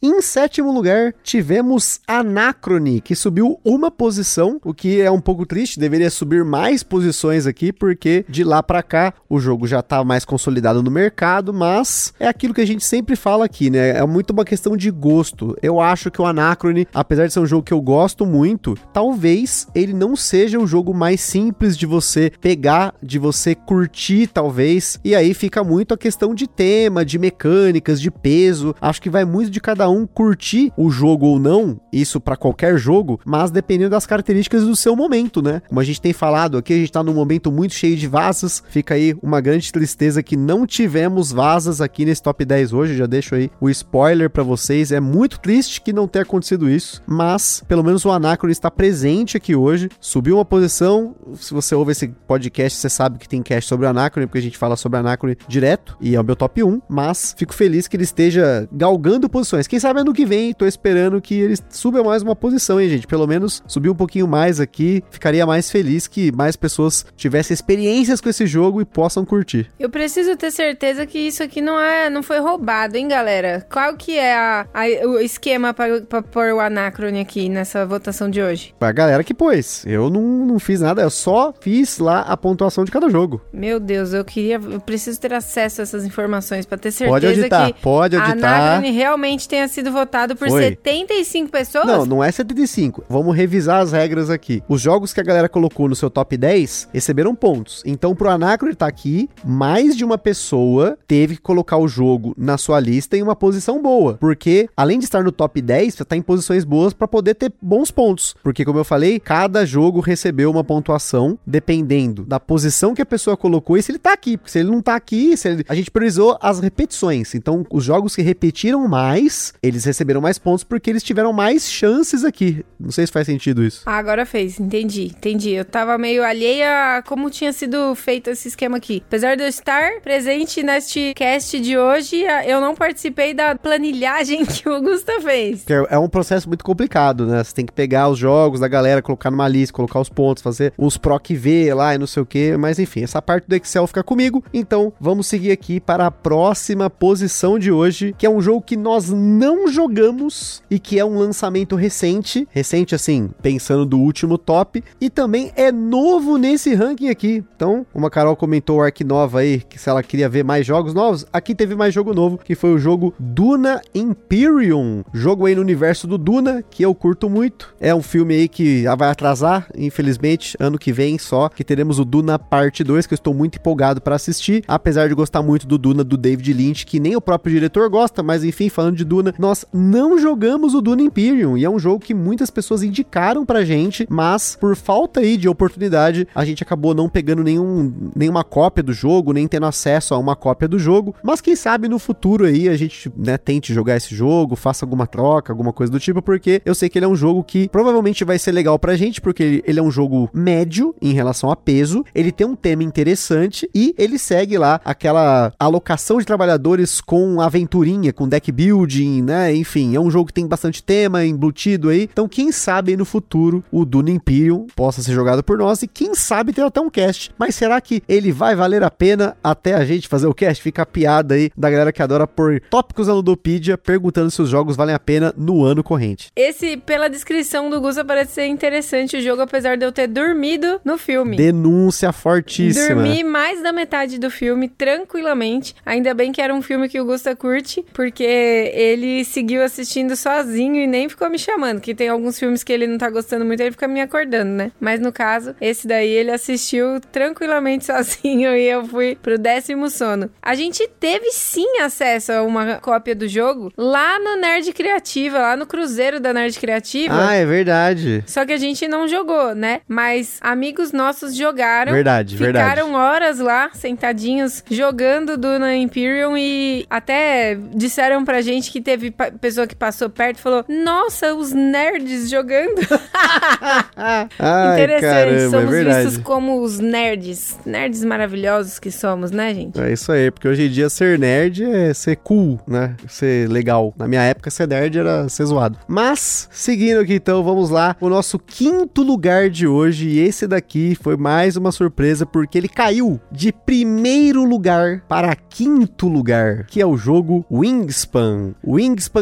Em 0.04 0.20
sétimo 0.20 0.72
lugar, 0.72 1.14
tivemos 1.22 2.00
Anacrone, 2.08 3.00
que 3.00 3.14
subiu 3.14 3.60
uma 3.64 3.88
posição, 3.88 4.60
o 4.64 4.74
que 4.74 5.00
é 5.00 5.08
um 5.08 5.20
pouco 5.20 5.46
triste, 5.46 5.78
deveria 5.78 6.10
subir 6.10 6.44
mais 6.44 6.82
posições 6.82 7.46
aqui, 7.46 7.72
porque 7.72 8.24
de 8.28 8.42
lá 8.42 8.64
para 8.64 8.82
cá 8.82 9.14
o 9.28 9.38
jogo 9.38 9.64
já 9.64 9.80
tá 9.80 10.02
mais 10.02 10.24
consolidado 10.24 10.82
no 10.82 10.90
mercado, 10.90 11.54
mas 11.54 12.12
é 12.18 12.26
aquilo 12.26 12.52
que 12.52 12.60
a 12.60 12.66
gente 12.66 12.84
sempre 12.84 13.14
fala 13.14 13.44
aqui, 13.44 13.70
né? 13.70 13.90
É 13.90 14.04
muito 14.04 14.30
uma 14.30 14.44
questão 14.44 14.76
de 14.76 14.90
gosto. 14.90 15.56
Eu 15.62 15.80
acho 15.80 16.10
que 16.10 16.20
o 16.20 16.26
Anacrone, 16.26 16.88
apesar 16.92 17.28
de 17.28 17.32
ser 17.32 17.38
um 17.38 17.46
jogo 17.46 17.62
que 17.62 17.72
eu 17.72 17.80
gosto 17.80 18.26
muito, 18.26 18.76
talvez 18.92 19.68
ele 19.72 19.92
não 19.92 20.16
seja 20.16 20.58
o 20.58 20.66
jogo 20.66 20.92
mais 20.92 21.20
simples 21.20 21.78
de 21.78 21.86
você 21.86 22.32
pegar, 22.40 22.92
de 23.00 23.20
você 23.20 23.54
curtir, 23.54 24.26
talvez, 24.26 24.98
e 25.04 25.14
aí 25.14 25.32
fica 25.32 25.62
muito 25.62 25.94
a 25.94 25.96
questão 25.96 26.34
de 26.34 26.48
tema, 26.48 27.04
de 27.04 27.20
mecânicas, 27.20 28.00
de 28.00 28.10
peso. 28.10 28.74
Acho 28.80 29.00
que 29.00 29.08
vai 29.08 29.24
muito 29.24 29.48
de 29.48 29.60
cada 29.60 29.88
um 29.88 29.91
um 29.92 30.06
curtir 30.06 30.72
o 30.76 30.90
jogo 30.90 31.26
ou 31.26 31.38
não, 31.38 31.80
isso 31.92 32.20
para 32.20 32.36
qualquer 32.36 32.76
jogo, 32.76 33.20
mas 33.24 33.50
dependendo 33.50 33.90
das 33.90 34.06
características 34.06 34.64
do 34.64 34.76
seu 34.76 34.96
momento, 34.96 35.42
né? 35.42 35.62
Como 35.68 35.80
a 35.80 35.84
gente 35.84 36.00
tem 36.00 36.12
falado 36.12 36.56
aqui, 36.56 36.72
a 36.72 36.76
gente 36.76 36.92
tá 36.92 37.02
num 37.02 37.14
momento 37.14 37.50
muito 37.50 37.74
cheio 37.74 37.96
de 37.96 38.06
vazas, 38.06 38.62
fica 38.68 38.94
aí 38.94 39.14
uma 39.22 39.40
grande 39.40 39.72
tristeza 39.72 40.22
que 40.22 40.36
não 40.36 40.66
tivemos 40.66 41.32
vazas 41.32 41.80
aqui 41.80 42.04
nesse 42.04 42.22
top 42.22 42.44
10 42.44 42.72
hoje, 42.72 42.96
já 42.96 43.06
deixo 43.06 43.34
aí 43.34 43.50
o 43.60 43.68
spoiler 43.70 44.30
para 44.30 44.42
vocês, 44.42 44.92
é 44.92 45.00
muito 45.00 45.38
triste 45.40 45.80
que 45.80 45.92
não 45.92 46.08
tenha 46.08 46.22
acontecido 46.22 46.68
isso, 46.68 47.02
mas 47.06 47.62
pelo 47.68 47.82
menos 47.84 48.04
o 48.04 48.10
Anacron 48.10 48.50
está 48.50 48.70
presente 48.70 49.36
aqui 49.36 49.54
hoje, 49.54 49.88
subiu 50.00 50.36
uma 50.36 50.44
posição, 50.44 51.14
se 51.36 51.52
você 51.52 51.74
ouve 51.74 51.92
esse 51.92 52.08
podcast, 52.08 52.78
você 52.78 52.88
sabe 52.88 53.18
que 53.18 53.28
tem 53.28 53.42
cast 53.42 53.68
sobre 53.68 53.86
o 53.86 53.88
Anacron, 53.88 54.26
porque 54.26 54.38
a 54.38 54.42
gente 54.42 54.58
fala 54.58 54.76
sobre 54.76 54.98
Anacron 54.98 55.34
direto, 55.46 55.96
e 56.00 56.14
é 56.14 56.20
o 56.20 56.24
meu 56.24 56.36
top 56.36 56.62
1, 56.62 56.82
mas 56.88 57.34
fico 57.36 57.54
feliz 57.54 57.86
que 57.88 57.96
ele 57.96 58.04
esteja 58.04 58.68
galgando 58.72 59.28
posições. 59.28 59.66
Quem 59.66 59.78
sabe 59.82 60.00
ano 60.00 60.14
que 60.14 60.24
vem, 60.24 60.54
tô 60.54 60.64
esperando 60.64 61.20
que 61.20 61.34
ele 61.40 61.56
suba 61.68 62.04
mais 62.04 62.22
uma 62.22 62.36
posição, 62.36 62.80
hein, 62.80 62.88
gente? 62.88 63.06
Pelo 63.06 63.26
menos 63.26 63.62
subir 63.66 63.90
um 63.90 63.94
pouquinho 63.94 64.28
mais 64.28 64.60
aqui, 64.60 65.02
ficaria 65.10 65.44
mais 65.44 65.70
feliz 65.70 66.06
que 66.06 66.30
mais 66.30 66.54
pessoas 66.54 67.04
tivessem 67.16 67.52
experiências 67.52 68.20
com 68.20 68.28
esse 68.28 68.46
jogo 68.46 68.80
e 68.80 68.84
possam 68.84 69.24
curtir. 69.24 69.68
Eu 69.80 69.90
preciso 69.90 70.36
ter 70.36 70.52
certeza 70.52 71.04
que 71.04 71.18
isso 71.18 71.42
aqui 71.42 71.60
não 71.60 71.80
é, 71.80 72.08
não 72.08 72.22
foi 72.22 72.38
roubado, 72.38 72.96
hein, 72.96 73.08
galera? 73.08 73.66
Qual 73.70 73.96
que 73.96 74.16
é 74.16 74.34
a, 74.34 74.66
a, 74.72 74.84
o 75.06 75.18
esquema 75.18 75.74
para 75.74 76.22
pôr 76.22 76.52
o 76.52 76.60
Anacron 76.60 77.20
aqui 77.20 77.48
nessa 77.48 77.84
votação 77.84 78.30
de 78.30 78.40
hoje? 78.40 78.72
A 78.80 78.92
galera 78.92 79.24
que 79.24 79.34
pôs. 79.34 79.84
Eu 79.84 80.08
não, 80.08 80.22
não 80.22 80.58
fiz 80.60 80.80
nada, 80.80 81.02
eu 81.02 81.10
só 81.10 81.52
fiz 81.60 81.98
lá 81.98 82.20
a 82.20 82.36
pontuação 82.36 82.84
de 82.84 82.92
cada 82.92 83.10
jogo. 83.10 83.40
Meu 83.52 83.80
Deus, 83.80 84.12
eu 84.12 84.24
queria, 84.24 84.60
eu 84.62 84.80
preciso 84.80 85.20
ter 85.20 85.34
acesso 85.34 85.80
a 85.80 85.82
essas 85.82 86.04
informações 86.04 86.64
para 86.64 86.78
ter 86.78 86.92
certeza 86.92 87.12
pode 87.12 87.26
auditar, 87.26 87.72
que 87.72 87.80
pode 87.80 88.16
auditar. 88.16 88.52
a 88.52 88.76
Anacron 88.76 88.92
realmente 88.92 89.48
tenha 89.62 89.68
sido 89.68 89.92
votado 89.92 90.34
por 90.36 90.48
Foi. 90.48 90.62
75 90.62 91.50
pessoas. 91.50 91.86
Não, 91.86 92.06
não 92.06 92.24
é 92.24 92.30
75. 92.30 93.04
Vamos 93.08 93.36
revisar 93.36 93.80
as 93.80 93.92
regras 93.92 94.30
aqui. 94.30 94.62
Os 94.68 94.80
jogos 94.80 95.12
que 95.12 95.20
a 95.20 95.24
galera 95.24 95.48
colocou 95.48 95.88
no 95.88 95.94
seu 95.94 96.10
top 96.10 96.36
10 96.36 96.88
receberam 96.92 97.34
pontos. 97.34 97.82
Então, 97.86 98.14
pro 98.14 98.28
Anacron 98.28 98.70
estar 98.70 98.86
tá 98.86 98.88
aqui, 98.88 99.28
mais 99.44 99.96
de 99.96 100.04
uma 100.04 100.18
pessoa 100.18 100.98
teve 101.06 101.36
que 101.36 101.42
colocar 101.42 101.76
o 101.76 101.86
jogo 101.86 102.34
na 102.36 102.58
sua 102.58 102.80
lista 102.80 103.16
em 103.16 103.22
uma 103.22 103.36
posição 103.36 103.80
boa. 103.80 104.14
Porque, 104.14 104.68
além 104.76 104.98
de 104.98 105.04
estar 105.04 105.22
no 105.22 105.32
top 105.32 105.60
10, 105.60 105.94
você 105.94 106.04
tá 106.04 106.16
em 106.16 106.22
posições 106.22 106.64
boas 106.64 106.92
para 106.92 107.06
poder 107.06 107.34
ter 107.34 107.52
bons 107.60 107.90
pontos. 107.90 108.34
Porque, 108.42 108.64
como 108.64 108.78
eu 108.78 108.84
falei, 108.84 109.20
cada 109.20 109.64
jogo 109.64 110.00
recebeu 110.00 110.50
uma 110.50 110.64
pontuação 110.64 111.38
dependendo 111.46 112.24
da 112.24 112.40
posição 112.40 112.94
que 112.94 113.02
a 113.02 113.06
pessoa 113.06 113.36
colocou 113.36 113.76
e 113.76 113.82
se 113.82 113.92
ele 113.92 113.98
tá 113.98 114.12
aqui. 114.12 114.36
Porque 114.36 114.50
se 114.50 114.58
ele 114.58 114.70
não 114.70 114.82
tá 114.82 114.96
aqui, 114.96 115.34
ele... 115.44 115.64
a 115.68 115.74
gente 115.74 115.90
priorizou 115.90 116.36
as 116.40 116.58
repetições. 116.60 117.34
Então, 117.34 117.64
os 117.70 117.84
jogos 117.84 118.16
que 118.16 118.22
repetiram 118.22 118.88
mais, 118.88 119.51
eles 119.62 119.84
receberam 119.84 120.20
mais 120.20 120.38
pontos 120.38 120.64
porque 120.64 120.90
eles 120.90 121.02
tiveram 121.02 121.32
mais 121.32 121.70
chances 121.70 122.24
aqui. 122.24 122.64
Não 122.78 122.90
sei 122.90 123.06
se 123.06 123.12
faz 123.12 123.26
sentido 123.26 123.64
isso. 123.64 123.82
Ah, 123.86 123.96
agora 123.96 124.26
fez, 124.26 124.58
entendi, 124.58 125.06
entendi. 125.06 125.50
Eu 125.50 125.64
tava 125.64 125.96
meio 125.98 126.24
alheia 126.24 126.98
a 126.98 127.02
como 127.02 127.30
tinha 127.30 127.52
sido 127.52 127.94
feito 127.94 128.30
esse 128.30 128.48
esquema 128.48 128.76
aqui. 128.76 129.02
Apesar 129.06 129.36
de 129.36 129.42
eu 129.42 129.48
estar 129.48 130.00
presente 130.00 130.62
neste 130.62 131.12
cast 131.14 131.60
de 131.60 131.76
hoje, 131.76 132.24
eu 132.46 132.60
não 132.60 132.74
participei 132.74 133.34
da 133.34 133.54
planilhagem 133.54 134.44
que 134.46 134.68
o 134.68 134.80
Gusta 134.80 135.20
fez. 135.20 135.64
É 135.88 135.98
um 135.98 136.08
processo 136.08 136.48
muito 136.48 136.64
complicado, 136.64 137.26
né? 137.26 137.42
Você 137.42 137.54
tem 137.54 137.66
que 137.66 137.72
pegar 137.72 138.08
os 138.08 138.18
jogos 138.18 138.60
da 138.60 138.68
galera, 138.68 139.02
colocar 139.02 139.30
numa 139.30 139.48
lista, 139.48 139.72
colocar 139.72 140.00
os 140.00 140.08
pontos, 140.08 140.42
fazer 140.42 140.72
os 140.76 140.96
proc 140.96 141.28
V 141.30 141.74
lá 141.74 141.94
e 141.94 141.98
não 141.98 142.06
sei 142.06 142.22
o 142.22 142.26
que. 142.26 142.56
Mas 142.56 142.78
enfim, 142.78 143.02
essa 143.02 143.20
parte 143.20 143.48
do 143.48 143.54
Excel 143.54 143.86
fica 143.86 144.02
comigo. 144.02 144.44
Então 144.52 144.92
vamos 145.00 145.26
seguir 145.26 145.50
aqui 145.50 145.80
para 145.80 146.06
a 146.06 146.10
próxima 146.10 146.88
posição 146.88 147.58
de 147.58 147.70
hoje, 147.70 148.14
que 148.16 148.26
é 148.26 148.30
um 148.30 148.40
jogo 148.40 148.62
que 148.62 148.76
nós 148.76 149.10
não 149.10 149.41
jogamos 149.68 150.62
e 150.70 150.78
que 150.78 150.98
é 150.98 151.04
um 151.04 151.18
lançamento 151.18 151.74
recente. 151.74 152.46
Recente, 152.50 152.94
assim, 152.94 153.30
pensando 153.40 153.84
do 153.84 153.98
último 153.98 154.38
top. 154.38 154.82
E 155.00 155.10
também 155.10 155.52
é 155.56 155.72
novo 155.72 156.36
nesse 156.36 156.74
ranking 156.74 157.08
aqui. 157.08 157.44
Então, 157.56 157.86
uma 157.94 158.10
Carol 158.10 158.36
comentou 158.36 158.78
o 158.78 158.82
Ark 158.82 159.02
Nova 159.04 159.40
aí, 159.40 159.60
que 159.60 159.78
se 159.78 159.88
ela 159.88 160.02
queria 160.02 160.28
ver 160.28 160.44
mais 160.44 160.66
jogos 160.66 160.94
novos, 160.94 161.26
aqui 161.32 161.54
teve 161.54 161.74
mais 161.74 161.94
jogo 161.94 162.14
novo, 162.14 162.38
que 162.38 162.54
foi 162.54 162.72
o 162.72 162.78
jogo 162.78 163.14
Duna 163.18 163.80
Imperium. 163.94 165.04
Jogo 165.12 165.46
aí 165.46 165.54
no 165.54 165.60
universo 165.60 166.06
do 166.06 166.18
Duna, 166.18 166.62
que 166.70 166.84
eu 166.84 166.94
curto 166.94 167.28
muito. 167.28 167.74
É 167.80 167.94
um 167.94 168.02
filme 168.02 168.34
aí 168.34 168.48
que 168.48 168.84
vai 168.96 169.10
atrasar, 169.10 169.68
infelizmente, 169.76 170.56
ano 170.60 170.78
que 170.78 170.92
vem 170.92 171.18
só, 171.18 171.48
que 171.48 171.64
teremos 171.64 171.98
o 171.98 172.04
Duna 172.04 172.38
Parte 172.38 172.84
2, 172.84 173.06
que 173.06 173.14
eu 173.14 173.16
estou 173.16 173.34
muito 173.34 173.58
empolgado 173.58 174.00
para 174.00 174.16
assistir, 174.16 174.62
apesar 174.68 175.08
de 175.08 175.14
gostar 175.14 175.42
muito 175.42 175.66
do 175.66 175.78
Duna 175.78 176.04
do 176.04 176.16
David 176.16 176.52
Lynch, 176.52 176.86
que 176.86 177.00
nem 177.00 177.16
o 177.16 177.20
próprio 177.20 177.52
diretor 177.52 177.88
gosta, 177.88 178.22
mas 178.22 178.44
enfim, 178.44 178.68
falando 178.68 178.96
de 178.96 179.04
Duna, 179.04 179.31
nós 179.38 179.64
não 179.72 180.18
jogamos 180.18 180.74
o 180.74 180.80
Duna 180.80 181.02
Imperium, 181.02 181.56
e 181.56 181.64
é 181.64 181.70
um 181.70 181.78
jogo 181.78 182.04
que 182.04 182.14
muitas 182.14 182.50
pessoas 182.50 182.82
indicaram 182.82 183.44
pra 183.44 183.64
gente, 183.64 184.06
mas 184.08 184.56
por 184.60 184.76
falta 184.76 185.20
aí 185.20 185.36
de 185.36 185.48
oportunidade, 185.48 186.26
a 186.34 186.44
gente 186.44 186.62
acabou 186.62 186.94
não 186.94 187.08
pegando 187.08 187.42
nenhum, 187.42 187.92
nenhuma 188.14 188.44
cópia 188.44 188.82
do 188.82 188.92
jogo, 188.92 189.32
nem 189.32 189.48
tendo 189.48 189.66
acesso 189.66 190.14
a 190.14 190.18
uma 190.18 190.36
cópia 190.36 190.68
do 190.68 190.78
jogo, 190.78 191.14
mas 191.22 191.40
quem 191.40 191.56
sabe 191.56 191.88
no 191.88 191.98
futuro 191.98 192.44
aí 192.44 192.68
a 192.68 192.76
gente, 192.76 193.10
né, 193.16 193.38
tente 193.38 193.74
jogar 193.74 193.96
esse 193.96 194.14
jogo, 194.14 194.56
faça 194.56 194.84
alguma 194.84 195.06
troca, 195.06 195.52
alguma 195.52 195.72
coisa 195.72 195.90
do 195.90 196.00
tipo, 196.00 196.22
porque 196.22 196.60
eu 196.64 196.74
sei 196.74 196.88
que 196.88 196.98
ele 196.98 197.06
é 197.06 197.08
um 197.08 197.16
jogo 197.16 197.42
que 197.42 197.68
provavelmente 197.68 198.24
vai 198.24 198.38
ser 198.38 198.52
legal 198.52 198.78
pra 198.78 198.96
gente, 198.96 199.20
porque 199.20 199.62
ele 199.66 199.78
é 199.78 199.82
um 199.82 199.90
jogo 199.90 200.28
médio 200.32 200.94
em 201.00 201.12
relação 201.12 201.50
a 201.50 201.56
peso, 201.56 202.04
ele 202.14 202.32
tem 202.32 202.46
um 202.46 202.56
tema 202.56 202.82
interessante 202.82 203.68
e 203.74 203.94
ele 203.98 204.18
segue 204.18 204.58
lá 204.58 204.80
aquela 204.84 205.52
alocação 205.58 206.18
de 206.18 206.26
trabalhadores 206.26 207.00
com 207.00 207.40
aventurinha, 207.40 208.12
com 208.12 208.28
deck 208.28 208.50
building, 208.50 209.21
né? 209.22 209.54
Enfim, 209.54 209.94
é 209.94 210.00
um 210.00 210.10
jogo 210.10 210.26
que 210.26 210.32
tem 210.32 210.46
bastante 210.46 210.82
tema 210.82 211.24
embutido 211.24 211.88
aí. 211.88 212.08
Então, 212.12 212.28
quem 212.28 212.52
sabe 212.52 212.96
no 212.96 213.04
futuro 213.04 213.64
o 213.70 213.84
Duna 213.84 214.10
Imperium 214.10 214.66
possa 214.74 215.02
ser 215.02 215.12
jogado 215.12 215.42
por 215.42 215.58
nós 215.58 215.82
e 215.82 215.86
quem 215.86 216.14
sabe 216.14 216.52
ter 216.52 216.62
até 216.62 216.80
um 216.80 216.90
cast. 216.90 217.32
Mas 217.38 217.54
será 217.54 217.80
que 217.80 218.02
ele 218.08 218.32
vai 218.32 218.54
valer 218.54 218.82
a 218.82 218.90
pena 218.90 219.36
até 219.42 219.74
a 219.74 219.84
gente 219.84 220.08
fazer 220.08 220.26
o 220.26 220.34
cast? 220.34 220.62
Fica 220.62 220.82
a 220.82 220.86
piada 220.86 221.34
aí 221.34 221.50
da 221.56 221.70
galera 221.70 221.92
que 221.92 222.02
adora 222.02 222.26
pôr 222.26 222.60
tópicos 222.70 223.06
na 223.06 223.14
Ludopedia 223.14 223.78
perguntando 223.78 224.30
se 224.30 224.40
os 224.42 224.48
jogos 224.48 224.76
valem 224.76 224.94
a 224.94 224.98
pena 224.98 225.32
no 225.36 225.64
ano 225.64 225.82
corrente. 225.82 226.28
Esse, 226.36 226.76
pela 226.76 227.08
descrição 227.08 227.70
do 227.70 227.80
Gusa, 227.80 228.04
parece 228.04 228.32
ser 228.32 228.46
interessante 228.46 229.16
o 229.16 229.20
jogo, 229.20 229.42
apesar 229.42 229.76
de 229.76 229.84
eu 229.84 229.92
ter 229.92 230.06
dormido 230.06 230.80
no 230.84 230.98
filme. 230.98 231.36
Denúncia 231.36 232.12
fortíssima. 232.12 232.94
Dormi 232.94 233.24
mais 233.24 233.62
da 233.62 233.72
metade 233.72 234.18
do 234.18 234.30
filme 234.30 234.68
tranquilamente. 234.68 235.74
Ainda 235.84 236.14
bem 236.14 236.32
que 236.32 236.40
era 236.40 236.54
um 236.54 236.62
filme 236.62 236.88
que 236.88 237.00
o 237.00 237.04
Gusta 237.04 237.34
curte, 237.36 237.84
porque 237.92 238.22
ele 238.22 239.11
seguiu 239.24 239.62
assistindo 239.62 240.16
sozinho 240.16 240.76
e 240.76 240.86
nem 240.86 241.08
ficou 241.08 241.28
me 241.28 241.38
chamando. 241.38 241.80
Que 241.80 241.94
tem 241.94 242.08
alguns 242.08 242.38
filmes 242.38 242.62
que 242.62 242.72
ele 242.72 242.86
não 242.86 242.98
tá 242.98 243.10
gostando 243.10 243.44
muito, 243.44 243.60
ele 243.60 243.72
fica 243.72 243.88
me 243.88 244.00
acordando, 244.00 244.50
né? 244.50 244.72
Mas 244.80 245.00
no 245.00 245.12
caso, 245.12 245.54
esse 245.60 245.86
daí 245.86 246.08
ele 246.08 246.30
assistiu 246.30 247.00
tranquilamente 247.12 247.84
sozinho 247.86 248.54
e 248.54 248.68
eu 248.68 248.84
fui 248.86 249.16
pro 249.20 249.38
décimo 249.38 249.90
sono. 249.90 250.30
A 250.40 250.54
gente 250.54 250.88
teve 251.00 251.30
sim 251.32 251.78
acesso 251.80 252.32
a 252.32 252.42
uma 252.42 252.76
cópia 252.76 253.14
do 253.14 253.28
jogo 253.28 253.72
lá 253.76 254.18
no 254.18 254.36
Nerd 254.36 254.72
Criativa, 254.72 255.38
lá 255.38 255.56
no 255.56 255.66
Cruzeiro 255.66 256.20
da 256.20 256.32
Nerd 256.32 256.58
Criativa. 256.58 257.14
Ah, 257.14 257.34
é 257.34 257.44
verdade. 257.44 258.24
Só 258.26 258.44
que 258.44 258.52
a 258.52 258.56
gente 258.56 258.86
não 258.88 259.06
jogou, 259.08 259.54
né? 259.54 259.80
Mas 259.88 260.38
amigos 260.40 260.92
nossos 260.92 261.34
jogaram. 261.34 261.92
Verdade, 261.92 262.36
ficaram 262.36 262.52
verdade. 262.52 262.70
Ficaram 262.70 262.94
horas 262.94 263.38
lá, 263.38 263.70
sentadinhos, 263.72 264.62
jogando 264.70 265.36
Duna 265.36 265.74
Imperium 265.76 266.36
e 266.36 266.86
até 266.88 267.56
disseram 267.74 268.24
pra 268.24 268.40
gente 268.40 268.70
que 268.70 268.80
teve 268.80 269.01
pessoa 269.10 269.66
que 269.66 269.74
passou 269.74 270.08
perto 270.08 270.38
e 270.38 270.42
falou: 270.42 270.64
Nossa, 270.68 271.34
os 271.34 271.52
nerds 271.52 272.30
jogando. 272.30 272.80
Ai, 274.38 274.74
Interessante, 274.74 275.00
caramba, 275.00 275.50
somos 275.50 275.74
é 275.74 276.02
vistos 276.02 276.22
como 276.22 276.60
os 276.62 276.78
nerds. 276.78 277.58
Nerds 277.64 278.04
maravilhosos 278.04 278.78
que 278.78 278.90
somos, 278.90 279.30
né, 279.30 279.54
gente? 279.54 279.80
É 279.80 279.92
isso 279.92 280.12
aí, 280.12 280.30
porque 280.30 280.48
hoje 280.48 280.66
em 280.66 280.70
dia 280.70 280.88
ser 280.88 281.18
nerd 281.18 281.64
é 281.64 281.94
ser 281.94 282.16
cool, 282.16 282.60
né? 282.66 282.96
Ser 283.08 283.48
legal. 283.48 283.94
Na 283.96 284.06
minha 284.06 284.22
época, 284.22 284.50
ser 284.50 284.68
nerd 284.68 284.98
era 284.98 285.28
ser 285.28 285.44
zoado. 285.46 285.78
Mas, 285.86 286.48
seguindo 286.50 287.00
aqui 287.00 287.14
então, 287.14 287.42
vamos 287.42 287.70
lá. 287.70 287.96
O 288.00 288.08
nosso 288.08 288.38
quinto 288.38 289.02
lugar 289.02 289.48
de 289.50 289.66
hoje, 289.66 290.08
e 290.08 290.20
esse 290.20 290.46
daqui 290.46 290.96
foi 291.00 291.16
mais 291.16 291.56
uma 291.56 291.72
surpresa, 291.72 292.26
porque 292.26 292.58
ele 292.58 292.68
caiu 292.68 293.20
de 293.30 293.52
primeiro 293.52 294.44
lugar 294.44 295.02
para 295.08 295.34
quinto 295.34 296.08
lugar, 296.08 296.64
que 296.66 296.80
é 296.80 296.86
o 296.86 296.96
jogo 296.96 297.44
Wingspan. 297.50 298.02
Wingspan, 298.12 298.54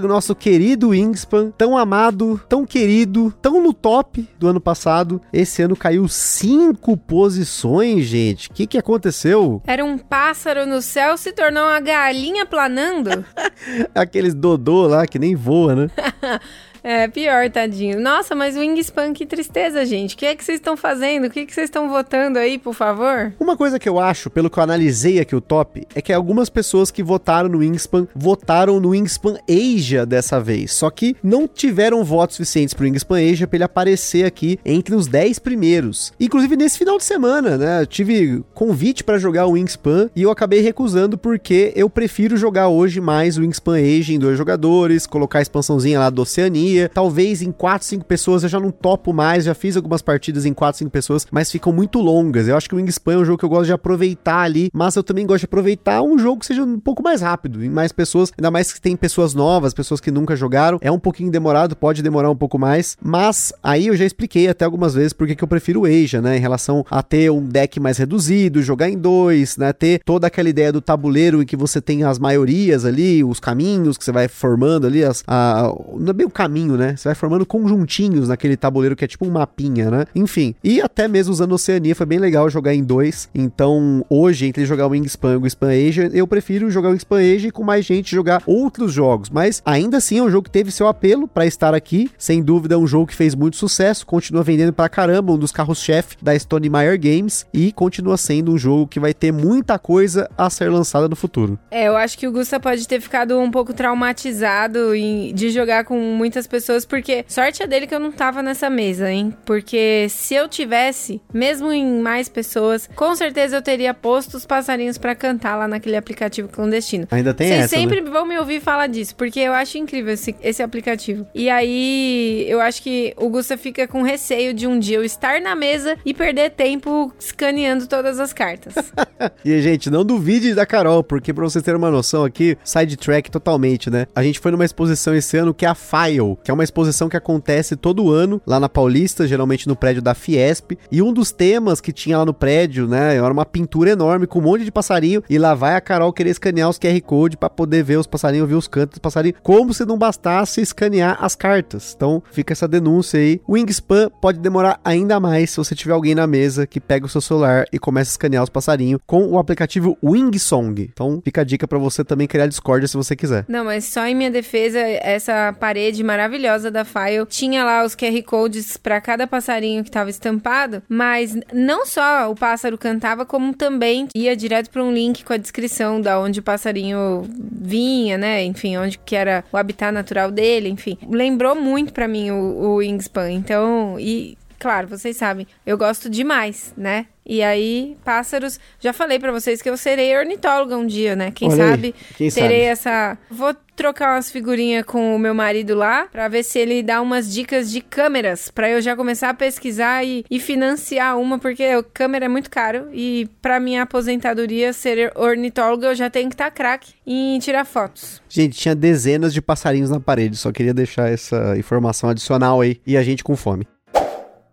nosso 0.09 0.35
querido 0.35 0.89
Wingspan, 0.89 1.51
tão 1.57 1.77
amado, 1.77 2.41
tão 2.49 2.65
querido, 2.65 3.33
tão 3.41 3.63
no 3.63 3.73
top 3.73 4.29
do 4.39 4.49
ano 4.49 4.61
passado. 4.61 5.21
Esse 5.33 5.63
ano 5.63 5.77
caiu 5.77 6.07
cinco 6.09 6.97
posições, 6.97 8.05
gente. 8.07 8.49
O 8.49 8.53
que, 8.53 8.67
que 8.67 8.79
aconteceu? 8.79 9.63
Era 9.67 9.85
um 9.85 9.99
pássaro 9.99 10.67
no 10.67 10.81
céu, 10.83 11.17
se 11.17 11.33
tornou 11.33 11.65
uma 11.65 11.81
galinha 11.81 12.45
planando. 12.47 13.25
Aqueles 13.95 14.35
dodô 14.35 14.87
lá 14.87 15.07
que 15.07 15.19
nem 15.19 15.35
voa, 15.35 15.75
né? 15.75 15.91
É, 16.83 17.07
pior, 17.09 17.49
tadinho. 17.51 18.01
Nossa, 18.01 18.35
mas 18.35 18.57
Wingspan, 18.57 19.13
que 19.13 19.27
tristeza, 19.27 19.85
gente. 19.85 20.15
O 20.15 20.19
que 20.19 20.27
é 20.27 20.35
que 20.35 20.45
vocês 20.45 20.59
estão 20.59 20.77
fazendo? 20.77 21.27
O 21.27 21.31
que, 21.31 21.41
é 21.41 21.47
que 21.47 21.53
vocês 21.53 21.67
estão 21.67 21.89
votando 21.89 22.39
aí, 22.39 22.59
por 22.59 22.75
favor? 22.75 23.33
Uma 23.39 23.57
coisa 23.57 23.79
que 23.79 23.89
eu 23.89 23.99
acho, 23.99 24.31
pelo 24.31 24.49
que 24.49 24.59
eu 24.59 24.63
analisei 24.63 25.21
aqui 25.21 25.37
o 25.37 25.41
top, 25.41 25.87
é 25.95 26.01
que 26.01 26.13
algumas 26.13 26.49
pessoas 26.49 26.91
que 26.91 27.03
votaram 27.03 27.49
no 27.49 27.59
Wingspan 27.59 28.07
votaram 28.15 28.81
no 28.81 28.91
Wingspan 28.91 29.39
Asia 29.49 30.07
dessa 30.07 30.41
vez. 30.41 30.73
Só 30.73 30.91
que 30.91 31.17
não 31.23 31.47
tiveram 31.47 32.03
votos 32.05 32.37
suficientes 32.37 32.75
pro 32.75 32.85
Wingspan 32.85 33.31
Asia 33.31 33.47
pra 33.47 33.57
ele 33.57 33.65
aparecer 33.65 34.25
aqui 34.25 34.59
entre 34.65 34.95
os 34.95 35.07
10 35.07 35.39
primeiros. 35.39 36.13
Inclusive 36.19 36.57
nesse 36.57 36.79
final 36.79 36.97
de 36.97 37.05
semana, 37.05 37.57
né? 37.57 37.83
Eu 37.83 37.87
tive 37.87 38.43
convite 38.55 39.05
para 39.05 39.19
jogar 39.19 39.47
o 39.47 39.53
Wingspan 39.53 40.09
e 40.17 40.23
eu 40.23 40.31
acabei 40.31 40.61
recusando 40.61 41.19
porque 41.19 41.73
eu 41.77 41.91
prefiro 41.91 42.37
jogar 42.37 42.69
hoje 42.69 43.01
mais 43.01 43.37
o 43.37 43.43
Wingspan 43.43 43.79
Asia 43.79 44.15
em 44.15 44.19
dois 44.19 44.39
jogadores, 44.39 45.07
colocar 45.07 45.41
a 45.41 45.43
expansãozinha 45.43 45.99
lá 45.99 46.11
do 46.11 46.23
Oceania. 46.23 46.70
Talvez 46.93 47.43
em 47.43 47.53
4, 47.53 47.87
5 47.87 48.05
pessoas 48.05 48.43
eu 48.43 48.49
já 48.49 48.61
não 48.61 48.71
topo 48.71 49.13
mais, 49.13 49.45
já 49.45 49.55
fiz 49.55 49.77
algumas 49.77 50.03
partidas 50.03 50.45
em 50.47 50.53
4, 50.53 50.79
5 50.79 50.91
pessoas, 50.91 51.27
mas 51.31 51.51
ficam 51.51 51.73
muito 51.73 52.01
longas. 52.01 52.49
Eu 52.49 52.57
acho 52.57 52.69
que 52.69 52.75
o 52.75 52.79
Wingspan 52.79 53.15
é 53.15 53.19
um 53.19 53.25
jogo 53.25 53.39
que 53.39 53.45
eu 53.45 53.49
gosto 53.49 53.67
de 53.67 53.73
aproveitar 53.73 54.41
ali, 54.41 54.71
mas 54.73 54.97
eu 54.97 55.03
também 55.03 55.27
gosto 55.27 55.41
de 55.41 55.47
aproveitar 55.47 56.03
um 56.03 56.19
jogo 56.19 56.41
que 56.41 56.47
seja 56.47 56.63
um 56.63 56.79
pouco 56.79 57.03
mais 57.03 57.21
rápido, 57.21 57.65
em 57.65 57.69
mais 57.69 57.93
pessoas, 57.93 58.33
ainda 58.37 58.51
mais 58.51 58.73
que 58.73 58.81
tem 58.81 58.97
pessoas 58.97 59.35
novas, 59.35 59.75
pessoas 59.75 60.01
que 60.01 60.11
nunca 60.11 60.37
jogaram. 60.37 60.79
É 60.81 60.91
um 60.91 60.99
pouquinho 60.99 61.31
demorado, 61.31 61.77
pode 61.77 62.03
demorar 62.03 62.31
um 62.31 62.37
pouco 62.37 62.59
mais, 62.59 62.97
mas 63.03 63.53
aí 63.63 63.89
eu 63.89 63.97
já 63.97 64.05
expliquei 64.05 64.49
até 64.49 64.65
algumas 64.65 64.95
vezes 64.95 65.13
porque 65.13 65.35
que 65.35 65.45
eu 65.45 65.49
prefiro 65.49 65.83
o 65.83 65.85
Asia, 65.87 66.21
né, 66.21 66.37
em 66.37 66.41
relação 66.41 66.85
a 66.91 67.03
ter 67.03 67.31
um 67.31 67.45
deck 67.45 67.81
mais 67.81 67.99
reduzido, 67.99 68.63
jogar 68.63 68.89
em 68.89 68.99
dois, 68.99 69.57
né, 69.57 69.73
ter 69.73 70.01
toda 70.05 70.27
aquela 70.27 70.49
ideia 70.49 70.73
do 70.73 70.81
tabuleiro 70.81 71.43
em 71.43 71.47
que 71.47 71.57
você 71.57 71.81
tem 71.81 72.05
as 72.05 72.19
maiorias 72.19 72.85
ali, 72.85 73.25
os 73.25 73.41
caminhos 73.41 73.97
que 73.97 74.05
você 74.05 74.13
vai 74.13 74.29
formando 74.29 74.87
ali, 74.87 75.05
as, 75.05 75.23
a, 75.27 75.73
não 75.99 76.11
é 76.11 76.13
bem 76.13 76.27
o 76.27 76.31
caminho, 76.31 76.60
né, 76.69 76.97
você 76.97 77.09
vai 77.09 77.15
formando 77.15 77.47
conjuntinhos 77.47 78.29
naquele 78.29 78.57
tabuleiro 78.57 78.97
que 78.97 79.05
é 79.05 79.09
tipo 79.09 79.27
um 79.27 79.31
mapinha, 79.31 79.91
né, 79.91 80.05
enfim, 80.15 80.55
e 80.63 80.81
até 80.81 81.09
mesmo 81.09 81.33
usando 81.33 81.53
Oceania 81.53 81.95
foi 81.95 82.07
bem 82.07 82.19
legal 82.19 82.49
jogar 82.51 82.75
em 82.75 82.83
dois, 82.83 83.29
então 83.35 84.05
hoje, 84.09 84.47
entre 84.47 84.65
jogar 84.65 84.87
o 84.87 84.91
Wingspan 84.91 85.33
e 85.33 85.37
o 85.37 85.41
Wingspan 85.43 85.69
Asia, 85.69 86.11
eu 86.13 86.27
prefiro 86.27 86.71
jogar 86.71 86.89
o 86.89 86.93
Wingspan 86.93 87.19
Asia 87.19 87.49
e 87.49 87.51
com 87.51 87.65
mais 87.65 87.85
gente 87.85 88.15
jogar 88.15 88.43
outros 88.47 88.93
jogos, 88.93 89.31
mas 89.31 89.63
ainda 89.65 89.99
assim 89.99 90.19
é 90.19 90.23
um 90.23 90.31
jogo 90.31 90.45
que 90.45 90.51
teve 90.51 90.71
seu 90.71 90.87
apelo 90.87 91.27
para 91.27 91.47
estar 91.47 91.75
aqui, 91.75 92.11
sem 92.19 92.43
dúvida 92.43 92.75
é 92.75 92.79
um 92.79 92.87
jogo 92.87 93.07
que 93.07 93.15
fez 93.15 93.35
muito 93.35 93.57
sucesso, 93.57 94.07
continua 94.07 94.43
vendendo 94.43 94.73
pra 94.73 94.89
caramba, 94.89 95.33
um 95.33 95.39
dos 95.39 95.53
carros-chefe 95.53 96.17
da 96.23 96.39
Stone 96.39 96.69
Meyer 96.69 96.99
Games 96.99 97.47
e 97.53 97.73
continua 97.73 98.17
sendo 98.17 98.53
um 98.53 98.59
jogo 98.59 98.87
que 98.87 99.01
vai 99.01 99.15
ter 99.15 99.33
muita 99.33 99.79
coisa 99.79 100.29
a 100.37 100.49
ser 100.51 100.71
lançada 100.71 101.09
no 101.09 101.17
futuro. 101.17 101.59
É, 101.71 101.89
eu 101.89 101.97
acho 101.97 102.19
que 102.19 102.27
o 102.27 102.33
Gusta 102.33 102.59
pode 102.59 102.87
ter 102.87 103.01
ficado 103.01 103.39
um 103.39 103.51
pouco 103.51 103.73
traumatizado 103.73 104.93
de 105.35 105.51
jogar 105.51 105.85
com 105.85 105.99
muitas 105.99 106.47
pessoas, 106.51 106.85
porque 106.85 107.25
sorte 107.29 107.63
é 107.63 107.67
dele 107.67 107.87
que 107.87 107.95
eu 107.95 108.01
não 108.01 108.11
tava 108.13 108.43
nessa 108.43 108.69
mesa, 108.69 109.11
hein? 109.11 109.33
Porque 109.47 110.07
se 110.11 110.35
eu 110.35 110.49
tivesse, 110.49 111.21
mesmo 111.33 111.73
em 111.73 112.01
mais 112.01 112.29
pessoas, 112.29 112.89
com 112.95 113.15
certeza 113.15 113.57
eu 113.57 113.63
teria 113.63 113.95
posto 113.95 114.37
os 114.37 114.45
passarinhos 114.45 114.99
para 114.99 115.15
cantar 115.15 115.57
lá 115.57 115.69
naquele 115.69 115.97
aplicativo 115.97 116.49
clandestino. 116.49 117.07
Ainda 117.11 117.33
tem 117.33 117.49
Vocês 117.49 117.65
essa, 117.65 117.77
sempre 117.77 118.01
né? 118.01 118.11
vão 118.11 118.27
me 118.27 118.37
ouvir 118.37 118.61
falar 118.61 118.89
disso, 118.89 119.15
porque 119.15 119.39
eu 119.41 119.53
acho 119.53 119.79
incrível 119.79 120.13
esse, 120.13 120.35
esse 120.43 120.63
aplicativo. 120.63 121.27
E 121.35 121.49
aí, 121.49 122.45
eu 122.49 122.61
acho 122.61 122.83
que 122.83 123.15
o 123.17 123.29
Gusta 123.29 123.57
fica 123.57 123.87
com 123.87 124.03
receio 124.03 124.53
de 124.53 124.67
um 124.67 124.79
dia 124.79 124.97
eu 124.97 125.05
estar 125.05 125.41
na 125.41 125.55
mesa 125.55 125.97
e 126.05 126.13
perder 126.13 126.51
tempo 126.51 127.13
escaneando 127.19 127.87
todas 127.87 128.19
as 128.19 128.33
cartas. 128.33 128.75
E, 129.45 129.61
gente, 129.61 129.91
não 129.91 130.05
duvide 130.05 130.55
da 130.55 130.65
Carol, 130.65 131.05
porque 131.05 131.33
pra 131.33 131.45
vocês 131.45 131.63
terem 131.63 131.79
uma 131.79 131.91
noção 131.91 132.25
aqui, 132.25 132.57
sidetrack 132.65 133.31
totalmente, 133.31 133.91
né? 133.91 134.07
A 134.15 134.23
gente 134.23 134.39
foi 134.39 134.51
numa 134.51 134.65
exposição 134.65 135.15
esse 135.15 135.37
ano 135.37 135.53
que 135.53 135.65
é 135.65 135.69
a 135.69 135.75
File, 135.75 136.39
que 136.43 136.51
é 136.51 136.55
uma 136.55 136.65
exposição 136.65 137.09
que 137.09 137.17
acontece 137.17 137.77
todo 137.77 138.11
ano 138.11 138.41
lá 138.47 138.59
na 138.59 138.69
Paulista, 138.69 139.27
geralmente 139.27 139.69
no 139.69 139.77
prédio 139.77 140.03
da 140.03 140.15
Fiesp. 140.15 140.73
E 140.91 141.03
um 141.03 141.13
dos 141.13 141.31
temas 141.31 141.81
que 141.81 141.93
tinha 141.93 142.19
lá 142.19 142.25
no 142.25 142.35
prédio, 142.35 142.87
né, 142.87 143.17
era 143.17 143.33
uma 143.33 143.45
pintura 143.45 143.91
enorme 143.91 144.27
com 144.27 144.39
um 144.39 144.43
monte 144.43 144.65
de 144.65 144.73
passarinho. 144.73 145.23
E 145.29 145.39
lá 145.39 145.55
vai 145.55 145.75
a 145.75 145.81
Carol 145.81 146.13
querer 146.13 146.31
escanear 146.31 146.69
os 146.69 146.79
QR 146.79 147.01
Code 147.03 147.37
pra 147.37 147.51
poder 147.51 147.83
ver 147.83 147.99
os 147.99 148.07
passarinhos, 148.07 148.49
ver 148.49 148.55
os 148.55 148.67
cantos 148.67 148.95
dos 148.95 148.99
passarinhos, 149.01 149.39
como 149.43 149.75
se 149.75 149.85
não 149.85 149.99
bastasse 149.99 150.61
escanear 150.61 151.19
as 151.21 151.35
cartas. 151.35 151.95
Então 151.95 152.23
fica 152.33 152.53
essa 152.53 152.67
denúncia 152.67 153.21
aí. 153.21 153.41
O 153.47 153.53
Wingspan 153.53 154.11
pode 154.21 154.39
demorar 154.39 154.81
ainda 154.85 155.21
mais 155.21 155.51
se 155.51 155.57
você 155.57 155.75
tiver 155.75 155.93
alguém 155.93 156.15
na 156.15 156.27
mesa 156.27 156.67
que 156.67 156.81
pega 156.81 157.07
o 157.07 157.09
seu 157.09 157.21
celular 157.21 157.67
e 157.73 157.79
começa 157.79 158.11
a 158.11 158.13
escanear 158.13 158.43
os 158.43 158.51
passarinhos 158.51 159.01
com 159.07 159.27
o 159.27 159.39
aplicativo 159.39 159.97
Wingsong. 160.03 160.91
Então 160.93 161.21
fica 161.25 161.43
a 161.43 161.45
dica 161.45 161.69
pra 161.69 161.79
você 161.79 162.05
também 162.05 162.27
criar 162.27 162.47
Discord 162.47 162.87
se 162.89 162.97
você 162.97 163.15
quiser. 163.15 163.45
Não, 163.49 163.65
mas 163.65 163.85
só 163.85 164.07
em 164.07 164.15
minha 164.15 164.31
defesa, 164.31 164.79
essa 164.79 165.53
parede 165.59 166.03
maravilhosa 166.03 166.30
da 166.71 166.85
File 166.85 167.27
tinha 167.29 167.65
lá 167.65 167.85
os 167.85 167.95
QR 167.95 168.23
Codes 168.25 168.77
pra 168.77 169.01
cada 169.01 169.27
passarinho 169.27 169.85
que 169.85 169.91
tava 169.91 170.11
estampado, 170.11 170.83
mas 170.89 171.37
não 171.53 171.87
só 171.87 172.31
o 172.31 172.35
pássaro 172.35 172.79
cantava, 172.79 173.25
como 173.25 173.55
também 173.55 174.09
ia 174.15 174.37
direto 174.37 174.71
pra 174.71 174.83
um 174.83 174.93
link 174.93 175.25
com 175.25 175.33
a 175.33 175.37
descrição 175.37 176.01
da 176.01 176.21
onde 176.21 176.41
o 176.41 176.43
passarinho 176.43 177.23
vinha, 177.39 178.17
né? 178.19 178.45
Enfim, 178.45 178.77
onde 178.77 178.99
que 178.99 179.17
era 179.17 179.45
o 179.53 179.57
habitat 179.57 179.93
natural 179.93 180.31
dele, 180.31 180.69
enfim. 180.69 180.97
Lembrou 181.09 181.55
muito 181.55 181.93
pra 181.93 182.09
mim 182.09 182.31
o, 182.31 182.37
o 182.37 182.75
Wingspan. 182.77 183.31
Então, 183.33 183.99
e 183.99 184.37
claro, 184.59 184.87
vocês 184.87 185.17
sabem, 185.17 185.47
eu 185.67 185.77
gosto 185.77 186.09
demais, 186.09 186.73
né? 186.77 187.07
E 187.31 187.45
aí, 187.45 187.97
pássaros, 188.05 188.59
já 188.81 188.93
falei 188.93 189.17
pra 189.21 189.31
vocês 189.31 189.63
que 189.63 189.71
eu 189.71 189.77
serei 189.77 190.19
ornitóloga 190.19 190.77
um 190.77 190.85
dia, 190.85 191.15
né? 191.15 191.31
Quem 191.31 191.49
Olha 191.49 191.63
aí, 191.63 191.71
sabe 191.71 191.95
quem 192.17 192.29
terei 192.29 192.59
sabe? 192.59 192.71
essa. 192.73 193.19
Vou 193.31 193.55
trocar 193.77 194.17
umas 194.17 194.33
figurinhas 194.33 194.85
com 194.85 195.15
o 195.15 195.19
meu 195.19 195.33
marido 195.33 195.77
lá 195.77 196.09
pra 196.11 196.27
ver 196.27 196.43
se 196.43 196.59
ele 196.59 196.83
dá 196.83 197.01
umas 197.01 197.33
dicas 197.33 197.71
de 197.71 197.81
câmeras 197.81 198.51
pra 198.51 198.69
eu 198.69 198.83
já 198.83 198.97
começar 198.97 199.31
a 199.31 199.35
pesquisar 199.35 200.05
e, 200.05 200.25
e 200.29 200.41
financiar 200.41 201.17
uma, 201.19 201.39
porque 201.39 201.77
o 201.77 201.85
câmera 201.85 202.25
é 202.25 202.29
muito 202.29 202.51
caro 202.51 202.89
e 202.93 203.31
pra 203.41 203.61
minha 203.61 203.83
aposentadoria 203.83 204.73
ser 204.73 205.13
ornitóloga 205.17 205.87
eu 205.87 205.95
já 205.95 206.11
tenho 206.11 206.29
que 206.29 206.35
estar 206.35 206.51
craque 206.51 206.95
em 207.07 207.39
tirar 207.39 207.65
fotos. 207.65 208.21
Gente, 208.29 208.59
tinha 208.59 208.75
dezenas 208.75 209.33
de 209.33 209.41
passarinhos 209.41 209.89
na 209.89 210.01
parede, 210.01 210.37
só 210.37 210.51
queria 210.51 210.75
deixar 210.75 211.09
essa 211.09 211.57
informação 211.57 212.11
adicional 212.11 212.61
aí 212.61 212.81
e 212.85 212.97
a 212.97 213.03
gente 213.05 213.23
com 213.23 213.37
fome. 213.37 213.67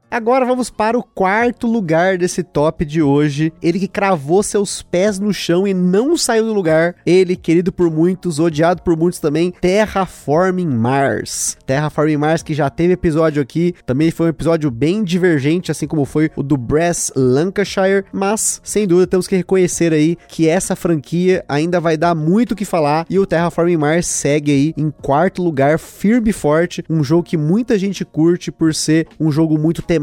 Agora 0.10 0.46
vamos 0.46 0.70
para 0.70 0.98
o 0.98 1.04
quarto 1.04 1.68
lugar 1.68 2.18
desse 2.18 2.42
top 2.42 2.86
de 2.86 3.02
hoje. 3.02 3.52
Ele 3.62 3.78
que 3.78 3.90
cravou 3.90 4.42
seus 4.42 4.82
pés 4.82 5.20
no 5.20 5.34
chão 5.34 5.68
e 5.68 5.74
não 5.74 6.16
saiu 6.16 6.46
do 6.46 6.54
lugar. 6.54 6.96
Ele, 7.06 7.36
querido 7.36 7.74
por 7.74 7.92
muitos, 7.92 8.40
odiado 8.40 8.82
por 8.82 8.96
muitos 8.96 9.20
também, 9.20 9.52
Terraforming 9.60 10.70
Mars. 10.70 11.58
Terraforming 11.66 12.16
Mars 12.16 12.42
que 12.42 12.54
já 12.54 12.70
teve 12.70 12.94
episódio 12.94 13.42
aqui, 13.42 13.76
também 13.86 14.10
foi 14.10 14.28
um 14.28 14.30
episódio 14.30 14.72
bem 14.72 15.04
divergente, 15.04 15.72
assim 15.72 15.86
como 15.86 16.06
foi 16.06 16.32
o 16.38 16.42
do 16.42 16.56
Brass 16.56 17.12
Lancashire, 17.14 18.06
mas 18.14 18.62
sem 18.64 18.88
dúvida 18.88 19.08
temos 19.08 19.28
que 19.28 19.36
reconhecer 19.36 19.92
aí 19.92 20.18
que 20.30 20.48
essa 20.48 20.74
franquia 20.74 21.44
ainda 21.50 21.82
vai 21.82 21.98
dar 21.98 22.16
muito 22.16 22.54
o 22.54 22.56
que 22.56 22.64
falar 22.64 23.06
e 23.10 23.20
o 23.20 23.26
Terraforming 23.26 23.76
Mars 23.76 24.08
segue 24.08 24.52
aí 24.54 24.74
em 24.78 24.90
quarto 24.90 25.44
lugar, 25.44 25.78
firme 25.78 26.30
e 26.30 26.34
forte, 26.34 26.82
um 26.90 27.04
jogo 27.04 27.24
que 27.24 27.36
muita 27.36 27.78
gente 27.78 28.06
curte 28.06 28.54
por 28.54 28.74
ser 28.74 29.06
um 29.20 29.30
jogo 29.30 29.58
muito 29.60 29.82
temático, 29.82 29.97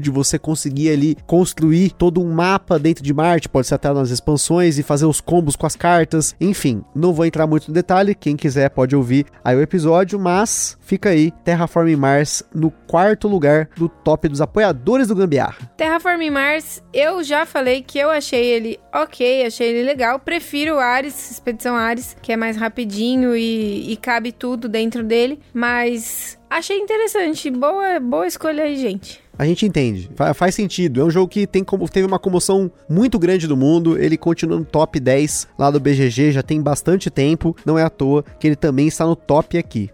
de 0.00 0.10
você 0.10 0.38
conseguir 0.38 0.90
ali 0.90 1.16
construir 1.26 1.90
todo 1.90 2.22
um 2.22 2.32
mapa 2.32 2.78
dentro 2.78 3.02
de 3.02 3.12
Marte, 3.12 3.48
pode 3.48 3.66
ser 3.66 3.74
até 3.74 3.92
nas 3.92 4.10
expansões 4.10 4.78
e 4.78 4.82
fazer 4.82 5.06
os 5.06 5.20
combos 5.20 5.56
com 5.56 5.66
as 5.66 5.76
cartas, 5.76 6.34
enfim, 6.40 6.82
não 6.94 7.12
vou 7.12 7.24
entrar 7.24 7.46
muito 7.46 7.68
no 7.68 7.74
detalhe, 7.74 8.14
quem 8.14 8.36
quiser 8.36 8.70
pode 8.70 8.94
ouvir 8.94 9.26
aí 9.44 9.56
o 9.56 9.62
episódio, 9.62 10.18
mas 10.18 10.76
fica 10.80 11.10
aí 11.10 11.30
Terraforming 11.44 11.96
Mars 11.96 12.42
no 12.54 12.70
quarto 12.70 13.28
lugar 13.28 13.68
do 13.76 13.88
top 13.88 14.28
dos 14.28 14.40
apoiadores 14.40 15.08
do 15.08 15.14
Gambiarra. 15.14 15.56
Terraforming 15.76 16.30
Mars, 16.30 16.82
eu 16.92 17.22
já 17.22 17.44
falei 17.44 17.82
que 17.82 17.98
eu 17.98 18.10
achei 18.10 18.44
ele 18.44 18.78
ok, 18.92 19.46
achei 19.46 19.68
ele 19.68 19.82
legal. 19.82 20.18
Prefiro 20.18 20.78
Ares, 20.78 21.30
Expedição 21.30 21.76
Ares, 21.76 22.16
que 22.20 22.32
é 22.32 22.36
mais 22.36 22.56
rapidinho 22.56 23.36
e, 23.36 23.92
e 23.92 23.96
cabe 23.96 24.32
tudo 24.32 24.68
dentro 24.68 25.02
dele. 25.02 25.40
Mas 25.52 26.37
achei 26.50 26.78
interessante. 26.78 27.50
Boa, 27.50 27.98
boa 28.00 28.26
escolha 28.26 28.64
aí, 28.64 28.76
gente. 28.76 29.20
A 29.38 29.44
gente 29.46 29.64
entende, 29.64 30.10
fa- 30.16 30.34
faz 30.34 30.54
sentido. 30.54 31.00
É 31.00 31.04
um 31.04 31.10
jogo 31.10 31.28
que 31.28 31.46
tem 31.46 31.62
como, 31.62 31.88
teve 31.88 32.06
uma 32.06 32.18
comoção 32.18 32.70
muito 32.88 33.18
grande 33.18 33.46
do 33.46 33.56
mundo. 33.56 33.96
Ele 33.96 34.16
continua 34.16 34.58
no 34.58 34.64
top 34.64 34.98
10 34.98 35.46
lá 35.58 35.70
do 35.70 35.78
BGG, 35.78 36.32
já 36.32 36.42
tem 36.42 36.60
bastante 36.60 37.08
tempo. 37.08 37.54
Não 37.64 37.78
é 37.78 37.84
à 37.84 37.90
toa 37.90 38.24
que 38.40 38.46
ele 38.48 38.56
também 38.56 38.88
está 38.88 39.06
no 39.06 39.14
top 39.14 39.56
aqui. 39.56 39.90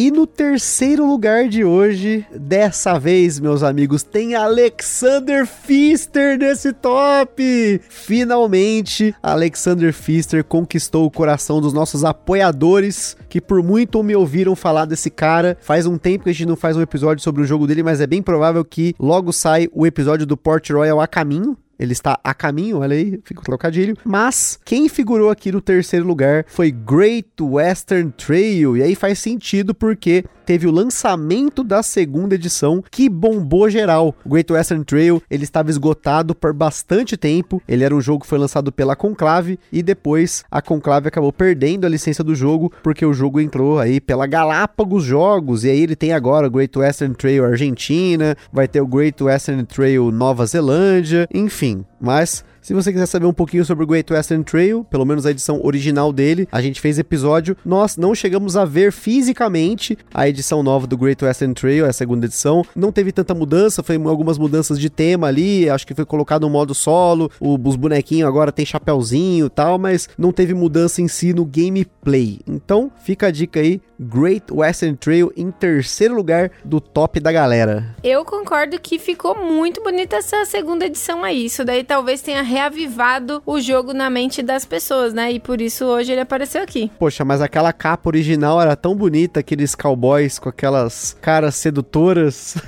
E 0.00 0.12
no 0.12 0.28
terceiro 0.28 1.04
lugar 1.04 1.48
de 1.48 1.64
hoje, 1.64 2.24
dessa 2.32 3.00
vez, 3.00 3.40
meus 3.40 3.64
amigos, 3.64 4.04
tem 4.04 4.36
Alexander 4.36 5.44
Pfister 5.44 6.38
nesse 6.38 6.72
top! 6.72 7.80
Finalmente, 7.88 9.12
Alexander 9.20 9.92
Pfister 9.92 10.44
conquistou 10.44 11.04
o 11.04 11.10
coração 11.10 11.60
dos 11.60 11.72
nossos 11.72 12.04
apoiadores, 12.04 13.16
que 13.28 13.40
por 13.40 13.60
muito 13.60 14.00
me 14.04 14.14
ouviram 14.14 14.54
falar 14.54 14.84
desse 14.84 15.10
cara. 15.10 15.58
Faz 15.60 15.84
um 15.84 15.98
tempo 15.98 16.22
que 16.22 16.30
a 16.30 16.32
gente 16.32 16.46
não 16.46 16.54
faz 16.54 16.76
um 16.76 16.80
episódio 16.80 17.24
sobre 17.24 17.42
o 17.42 17.46
jogo 17.46 17.66
dele, 17.66 17.82
mas 17.82 18.00
é 18.00 18.06
bem 18.06 18.22
provável 18.22 18.64
que 18.64 18.94
logo 19.00 19.32
sai 19.32 19.68
o 19.72 19.84
episódio 19.84 20.24
do 20.24 20.36
Port 20.36 20.70
Royal 20.70 21.00
a 21.00 21.08
caminho. 21.08 21.58
Ele 21.78 21.92
está 21.92 22.18
a 22.22 22.34
caminho, 22.34 22.78
olha 22.78 22.96
aí, 22.96 23.20
fica 23.24 23.40
o 23.40 23.44
trocadilho. 23.44 23.96
Mas 24.04 24.58
quem 24.64 24.88
figurou 24.88 25.30
aqui 25.30 25.52
no 25.52 25.60
terceiro 25.60 26.06
lugar 26.06 26.44
foi 26.48 26.70
Great 26.70 27.28
Western 27.40 28.12
Trail, 28.12 28.76
e 28.76 28.82
aí 28.82 28.94
faz 28.94 29.18
sentido 29.18 29.74
porque 29.74 30.24
teve 30.48 30.66
o 30.66 30.70
lançamento 30.70 31.62
da 31.62 31.82
segunda 31.82 32.34
edição 32.34 32.82
que 32.90 33.06
bombou 33.06 33.68
geral. 33.68 34.14
O 34.24 34.30
Great 34.30 34.50
Western 34.50 34.82
Trail, 34.82 35.22
ele 35.30 35.44
estava 35.44 35.68
esgotado 35.68 36.34
por 36.34 36.54
bastante 36.54 37.18
tempo. 37.18 37.62
Ele 37.68 37.84
era 37.84 37.94
um 37.94 38.00
jogo 38.00 38.22
que 38.22 38.26
foi 38.26 38.38
lançado 38.38 38.72
pela 38.72 38.96
Conclave 38.96 39.58
e 39.70 39.82
depois 39.82 40.44
a 40.50 40.62
Conclave 40.62 41.08
acabou 41.08 41.34
perdendo 41.34 41.84
a 41.84 41.88
licença 41.90 42.24
do 42.24 42.34
jogo 42.34 42.72
porque 42.82 43.04
o 43.04 43.12
jogo 43.12 43.40
entrou 43.40 43.78
aí 43.78 44.00
pela 44.00 44.26
Galápagos 44.26 45.04
Jogos 45.04 45.64
e 45.64 45.70
aí 45.70 45.82
ele 45.82 45.94
tem 45.94 46.14
agora 46.14 46.46
o 46.46 46.50
Great 46.50 46.78
Western 46.78 47.14
Trail 47.14 47.44
Argentina, 47.44 48.34
vai 48.50 48.66
ter 48.66 48.80
o 48.80 48.86
Great 48.86 49.22
Western 49.22 49.66
Trail 49.66 50.10
Nova 50.10 50.46
Zelândia, 50.46 51.28
enfim. 51.34 51.67
Mas 52.00 52.44
se 52.60 52.74
você 52.74 52.92
quiser 52.92 53.06
saber 53.06 53.26
um 53.26 53.32
pouquinho 53.32 53.64
sobre 53.64 53.84
o 53.84 53.86
Great 53.86 54.12
Western 54.12 54.44
Trail, 54.44 54.84
pelo 54.84 55.04
menos 55.04 55.24
a 55.24 55.30
edição 55.30 55.60
original 55.64 56.12
dele, 56.12 56.48
a 56.50 56.60
gente 56.60 56.80
fez 56.80 56.98
episódio. 56.98 57.56
Nós 57.64 57.96
não 57.96 58.14
chegamos 58.14 58.56
a 58.56 58.64
ver 58.64 58.92
fisicamente 58.92 59.96
a 60.12 60.28
edição 60.28 60.62
nova 60.62 60.86
do 60.86 60.96
Great 60.96 61.24
Western 61.24 61.54
Trail, 61.54 61.86
a 61.86 61.92
segunda 61.92 62.26
edição. 62.26 62.64
Não 62.74 62.92
teve 62.92 63.12
tanta 63.12 63.34
mudança, 63.34 63.82
foi 63.82 63.96
algumas 63.96 64.38
mudanças 64.38 64.78
de 64.78 64.90
tema 64.90 65.28
ali, 65.28 65.68
acho 65.68 65.86
que 65.86 65.94
foi 65.94 66.04
colocado 66.04 66.42
no 66.42 66.50
modo 66.50 66.74
solo, 66.74 67.30
os 67.40 67.76
bonequinhos 67.76 68.28
agora 68.28 68.52
tem 68.52 68.66
chapéuzinho 68.66 69.46
e 69.46 69.50
tal, 69.50 69.78
mas 69.78 70.08
não 70.18 70.32
teve 70.32 70.54
mudança 70.54 71.00
em 71.00 71.08
si 71.08 71.32
no 71.32 71.44
gameplay. 71.44 72.40
Então, 72.46 72.90
fica 73.02 73.28
a 73.28 73.30
dica 73.30 73.60
aí, 73.60 73.80
Great 74.00 74.52
Western 74.52 74.96
Trail 74.96 75.32
em 75.36 75.50
terceiro 75.50 76.14
lugar 76.14 76.50
do 76.64 76.80
top 76.80 77.18
da 77.20 77.32
galera. 77.32 77.96
Eu 78.02 78.24
concordo 78.24 78.80
que 78.80 78.98
ficou 78.98 79.34
muito 79.34 79.82
bonita 79.82 80.16
essa 80.16 80.44
segunda 80.44 80.86
edição 80.86 81.24
aí. 81.24 81.46
Isso 81.46 81.64
daí 81.64 81.82
talvez 81.82 82.20
tenha 82.22 82.42
reavivado 82.48 83.42
o 83.44 83.60
jogo 83.60 83.92
na 83.92 84.08
mente 84.08 84.42
das 84.42 84.64
pessoas, 84.64 85.12
né? 85.12 85.30
E 85.30 85.38
por 85.38 85.60
isso 85.60 85.84
hoje 85.84 86.12
ele 86.12 86.22
apareceu 86.22 86.62
aqui. 86.62 86.90
Poxa, 86.98 87.24
mas 87.24 87.42
aquela 87.42 87.72
capa 87.72 88.08
original 88.08 88.60
era 88.60 88.74
tão 88.74 88.96
bonita, 88.96 89.40
aqueles 89.40 89.74
cowboys 89.74 90.38
com 90.38 90.48
aquelas 90.48 91.16
caras 91.20 91.54
sedutoras. 91.54 92.56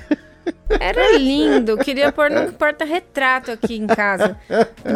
Era 0.79 1.17
lindo, 1.17 1.77
queria 1.77 2.11
pôr 2.11 2.29
no 2.31 2.51
porta-retrato 2.53 3.51
aqui 3.51 3.75
em 3.75 3.85
casa, 3.85 4.37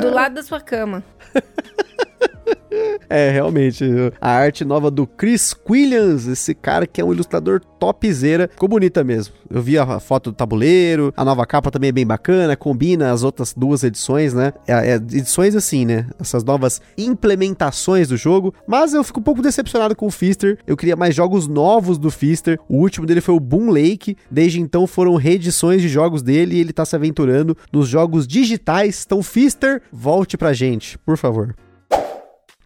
do 0.02 0.10
lado 0.10 0.36
da 0.36 0.44
sua 0.44 0.60
cama. 0.60 1.04
É, 3.10 3.32
realmente. 3.32 3.84
A 4.20 4.32
arte 4.32 4.66
nova 4.66 4.90
do 4.90 5.06
Chris 5.06 5.56
Williams, 5.70 6.28
esse 6.28 6.54
cara 6.54 6.88
que 6.88 7.00
é 7.00 7.06
um 7.06 7.14
ilustrador 7.14 7.62
topzera, 7.80 8.50
ficou 8.52 8.68
bonita 8.68 9.04
mesmo. 9.04 9.34
Eu 9.50 9.62
vi 9.62 9.78
a 9.78 10.00
foto 10.00 10.32
do 10.32 10.36
tabuleiro, 10.36 11.14
a 11.16 11.24
nova 11.24 11.46
capa 11.46 11.72
também 11.72 11.90
é 11.90 11.94
bem 11.94 12.06
bacana, 12.06 12.56
combina 12.56 13.12
as 13.12 13.24
outras 13.24 13.54
duas 13.54 13.84
edições, 13.84 14.34
né? 14.34 14.54
É, 14.68 14.92
é, 14.92 14.96
edições 14.96 15.56
assim, 15.56 15.86
né? 15.86 16.08
Essas 16.20 16.44
novas 16.44 16.82
implementações 16.98 18.08
do 18.08 18.18
jogo. 18.18 18.54
Mas 18.68 18.94
eu 18.94 19.04
fico 19.04 19.20
um 19.20 19.24
pouco 19.24 19.42
decepcionado 19.42 19.96
com 19.96 20.08
o 20.08 20.12
Fister. 20.12 20.58
Eu 20.66 20.76
queria 20.76 20.96
mais 20.96 21.16
jogos 21.16 21.48
novos 21.48 21.98
do 21.98 22.10
Fister. 22.10 22.60
O 22.68 22.78
último 22.78 23.06
dele 23.06 23.22
foi 23.22 23.36
o 23.36 23.40
Boom 23.40 23.70
Lake. 23.70 24.18
Desde 24.30 24.60
então 24.60 24.88
foram 24.88 25.16
reedições 25.16 25.82
de 25.82 25.88
jogos 25.88 26.22
dele 26.22 26.56
e 26.56 26.60
ele 26.60 26.74
tá 26.74 26.86
se 26.86 26.96
aventurando 26.96 27.56
nos 27.72 27.88
jogos 27.88 28.28
digitais. 28.28 29.04
Então, 29.06 29.22
Fister, 29.22 29.82
volte 29.92 30.38
pra 30.38 30.54
gente, 30.54 30.98
por 31.00 31.18
favor. 31.18 31.56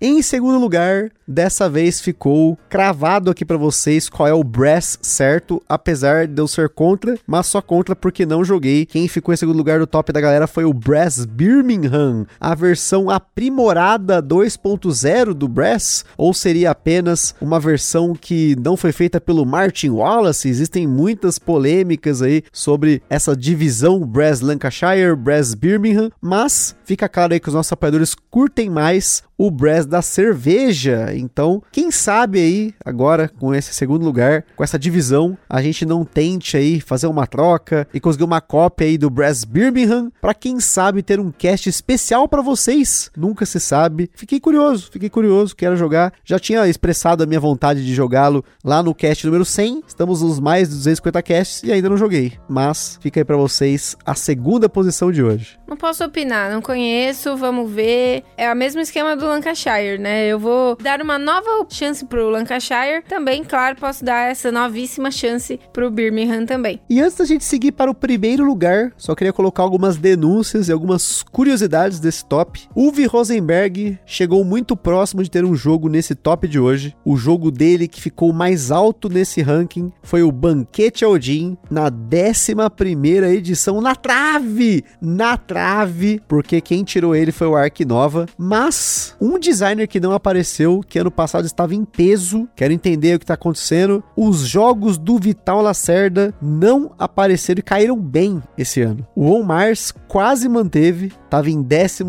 Em 0.02 0.22
segundo 0.22 0.58
lugar, 0.58 1.12
dessa 1.28 1.70
vez 1.70 2.00
ficou 2.00 2.58
cravado 2.70 3.30
aqui 3.30 3.44
para 3.44 3.58
vocês 3.58 4.08
qual 4.08 4.30
é 4.30 4.34
o 4.34 4.46
Brass 4.46 4.98
certo, 5.02 5.62
apesar 5.68 6.26
de 6.26 6.42
eu 6.42 6.48
ser 6.48 6.70
contra, 6.70 7.20
mas 7.28 7.48
só 7.48 7.62
contra 7.62 7.94
porque 7.94 8.26
não 8.26 8.42
joguei. 8.42 8.86
Quem 8.86 9.10
ficou 9.10 9.34
em 9.34 9.38
segundo 9.38 9.58
lugar 9.58 9.78
do 9.78 9.86
top 9.86 10.14
da 10.14 10.22
galera 10.22 10.48
foi 10.48 10.64
o 10.64 10.74
Brass 10.74 11.26
Birmingham, 11.26 12.26
a 12.40 12.56
versão 12.56 13.10
aprimorada 13.10 14.24
2.0 14.24 15.34
do 15.34 15.50
Brass, 15.50 16.06
ou 16.18 16.34
seria 16.34 16.72
apenas 16.72 17.36
uma 17.42 17.60
versão 17.60 18.16
que 18.16 18.56
não 18.58 18.78
foi 18.78 18.94
feita 18.94 19.20
pelo 19.20 19.46
Martin 19.46 19.90
Wallace? 19.90 20.48
Existem 20.48 20.88
muitas 20.88 21.38
polêmicas 21.38 22.22
aí 22.22 22.42
sobre 22.54 23.04
essa 23.10 23.36
divisão 23.36 24.00
Brass 24.00 24.40
Lancashire, 24.40 25.14
Brass 25.14 25.54
Birmingham, 25.54 26.10
mas 26.22 26.74
fica 26.86 27.10
claro 27.10 27.34
aí 27.34 27.40
que 27.42 27.50
os 27.50 27.54
nossos 27.54 27.74
apoiadores 27.74 28.16
curtem 28.16 28.70
mais 28.70 29.28
o 29.38 29.50
Brass 29.50 29.86
da 29.90 30.02
cerveja. 30.02 31.08
Então, 31.14 31.62
quem 31.72 31.92
sabe 31.92 32.40
aí, 32.40 32.74
agora, 32.86 33.28
com 33.28 33.54
esse 33.54 33.74
segundo 33.74 34.06
lugar, 34.06 34.46
com 34.56 34.64
essa 34.64 34.80
divisão, 34.80 35.38
a 35.50 35.62
gente 35.62 35.86
não 35.86 36.06
tente 36.06 36.56
aí 36.56 36.80
fazer 36.80 37.08
uma 37.08 37.28
troca 37.28 37.88
e 37.94 38.00
conseguir 38.00 38.24
uma 38.24 38.42
cópia 38.42 38.88
aí 38.88 38.98
do 38.98 39.10
Brass 39.10 39.44
Birmingham, 39.44 40.12
para 40.22 40.34
quem 40.34 40.60
sabe 40.60 41.04
ter 41.04 41.20
um 41.20 41.32
cast 41.32 41.68
especial 41.68 42.28
para 42.28 42.42
vocês. 42.42 43.12
Nunca 43.18 43.46
se 43.46 43.60
sabe. 43.60 44.10
Fiquei 44.14 44.40
curioso, 44.40 44.90
fiquei 44.92 45.10
curioso, 45.10 45.56
quero 45.56 45.76
jogar. 45.76 46.14
Já 46.24 46.40
tinha 46.40 46.68
expressado 46.68 47.24
a 47.24 47.26
minha 47.26 47.40
vontade 47.40 47.86
de 47.86 47.94
jogá-lo 47.94 48.44
lá 48.64 48.84
no 48.84 48.94
cast 48.94 49.26
número 49.26 49.44
100. 49.44 49.84
Estamos 49.88 50.22
nos 50.22 50.40
mais 50.40 50.70
de 50.70 50.76
250 50.76 51.24
casts 51.24 51.64
e 51.64 51.72
ainda 51.72 51.90
não 51.90 51.98
joguei. 51.98 52.34
Mas 52.48 52.98
fica 53.02 53.20
aí 53.20 53.26
para 53.26 53.38
vocês 53.38 53.96
a 54.06 54.14
segunda 54.14 54.70
posição 54.70 55.12
de 55.12 55.24
hoje. 55.24 55.58
Não 55.68 55.78
posso 55.78 56.04
opinar, 56.04 56.52
não 56.52 56.62
conheço, 56.62 57.36
vamos 57.38 57.72
ver. 57.72 58.24
É 58.38 58.52
o 58.52 58.56
mesmo 58.56 58.82
esquema 58.82 59.16
do 59.16 59.26
Lancashire, 59.26 59.79
né? 60.00 60.28
Eu 60.28 60.40
vou 60.40 60.76
dar 60.76 61.02
uma 61.02 61.18
nova 61.18 61.66
chance 61.70 62.06
pro 62.06 62.30
Lancashire. 62.30 63.04
Também, 63.08 63.44
claro, 63.44 63.76
posso 63.76 64.04
dar 64.04 64.30
essa 64.32 64.52
novíssima 64.52 65.12
chance 65.12 65.60
pro 65.72 65.90
Birmingham 65.90 66.46
também. 66.46 66.82
E 66.90 67.02
antes 67.02 67.18
da 67.18 67.26
gente 67.26 67.44
seguir 67.44 67.72
para 67.72 67.90
o 67.90 67.96
primeiro 67.96 68.46
lugar, 68.46 68.92
só 68.98 69.16
queria 69.16 69.34
colocar 69.34 69.64
algumas 69.64 69.98
denúncias 69.98 70.68
e 70.68 70.72
algumas 70.72 71.24
curiosidades 71.24 72.00
desse 72.00 72.26
top. 72.26 72.68
Uwe 72.76 73.06
Rosenberg 73.06 73.98
chegou 74.06 74.44
muito 74.44 74.76
próximo 74.76 75.24
de 75.24 75.32
ter 75.32 75.46
um 75.46 75.56
jogo 75.56 75.90
nesse 75.90 76.16
top 76.16 76.48
de 76.48 76.60
hoje. 76.60 76.96
O 77.06 77.16
jogo 77.16 77.52
dele 77.52 77.88
que 77.88 78.02
ficou 78.02 78.34
mais 78.34 78.72
alto 78.72 79.10
nesse 79.10 79.42
ranking 79.42 79.92
foi 80.04 80.24
o 80.24 80.32
Banquete 80.32 81.06
Odin, 81.06 81.58
na 81.70 81.86
11 81.86 82.56
primeira 82.76 83.34
edição, 83.34 83.82
na 83.82 83.96
trave! 83.96 84.84
Na 85.02 85.38
trave! 85.38 86.22
Porque 86.28 86.62
quem 86.62 86.84
tirou 86.84 87.16
ele 87.16 87.32
foi 87.32 87.48
o 87.48 87.56
Ark 87.56 87.84
Nova. 87.86 88.26
Mas 88.38 89.16
um 89.20 89.40
designer 89.70 89.88
que 89.88 90.00
não 90.00 90.12
apareceu, 90.12 90.82
que 90.88 91.00
ano 91.00 91.12
passado 91.12 91.46
estava 91.46 91.76
em 91.76 91.86
peso, 91.86 92.48
quero 92.56 92.74
entender 92.74 93.16
o 93.16 93.20
que 93.20 93.24
está 93.24 93.34
acontecendo. 93.36 94.04
Os 94.16 94.40
jogos 94.40 94.98
do 94.98 95.18
Vital 95.18 95.62
Lacerda 95.62 96.34
não 96.42 96.92
apareceram 96.98 97.60
e 97.60 97.64
caíram 97.64 97.98
bem 97.98 98.42
esse 98.58 98.82
ano. 98.82 99.06
O 99.16 99.32
On 99.32 99.44
Mars 99.44 99.94
quase 100.08 100.48
manteve, 100.50 101.12
estava 101.30 101.50
em 101.50 101.62
12 101.62 102.04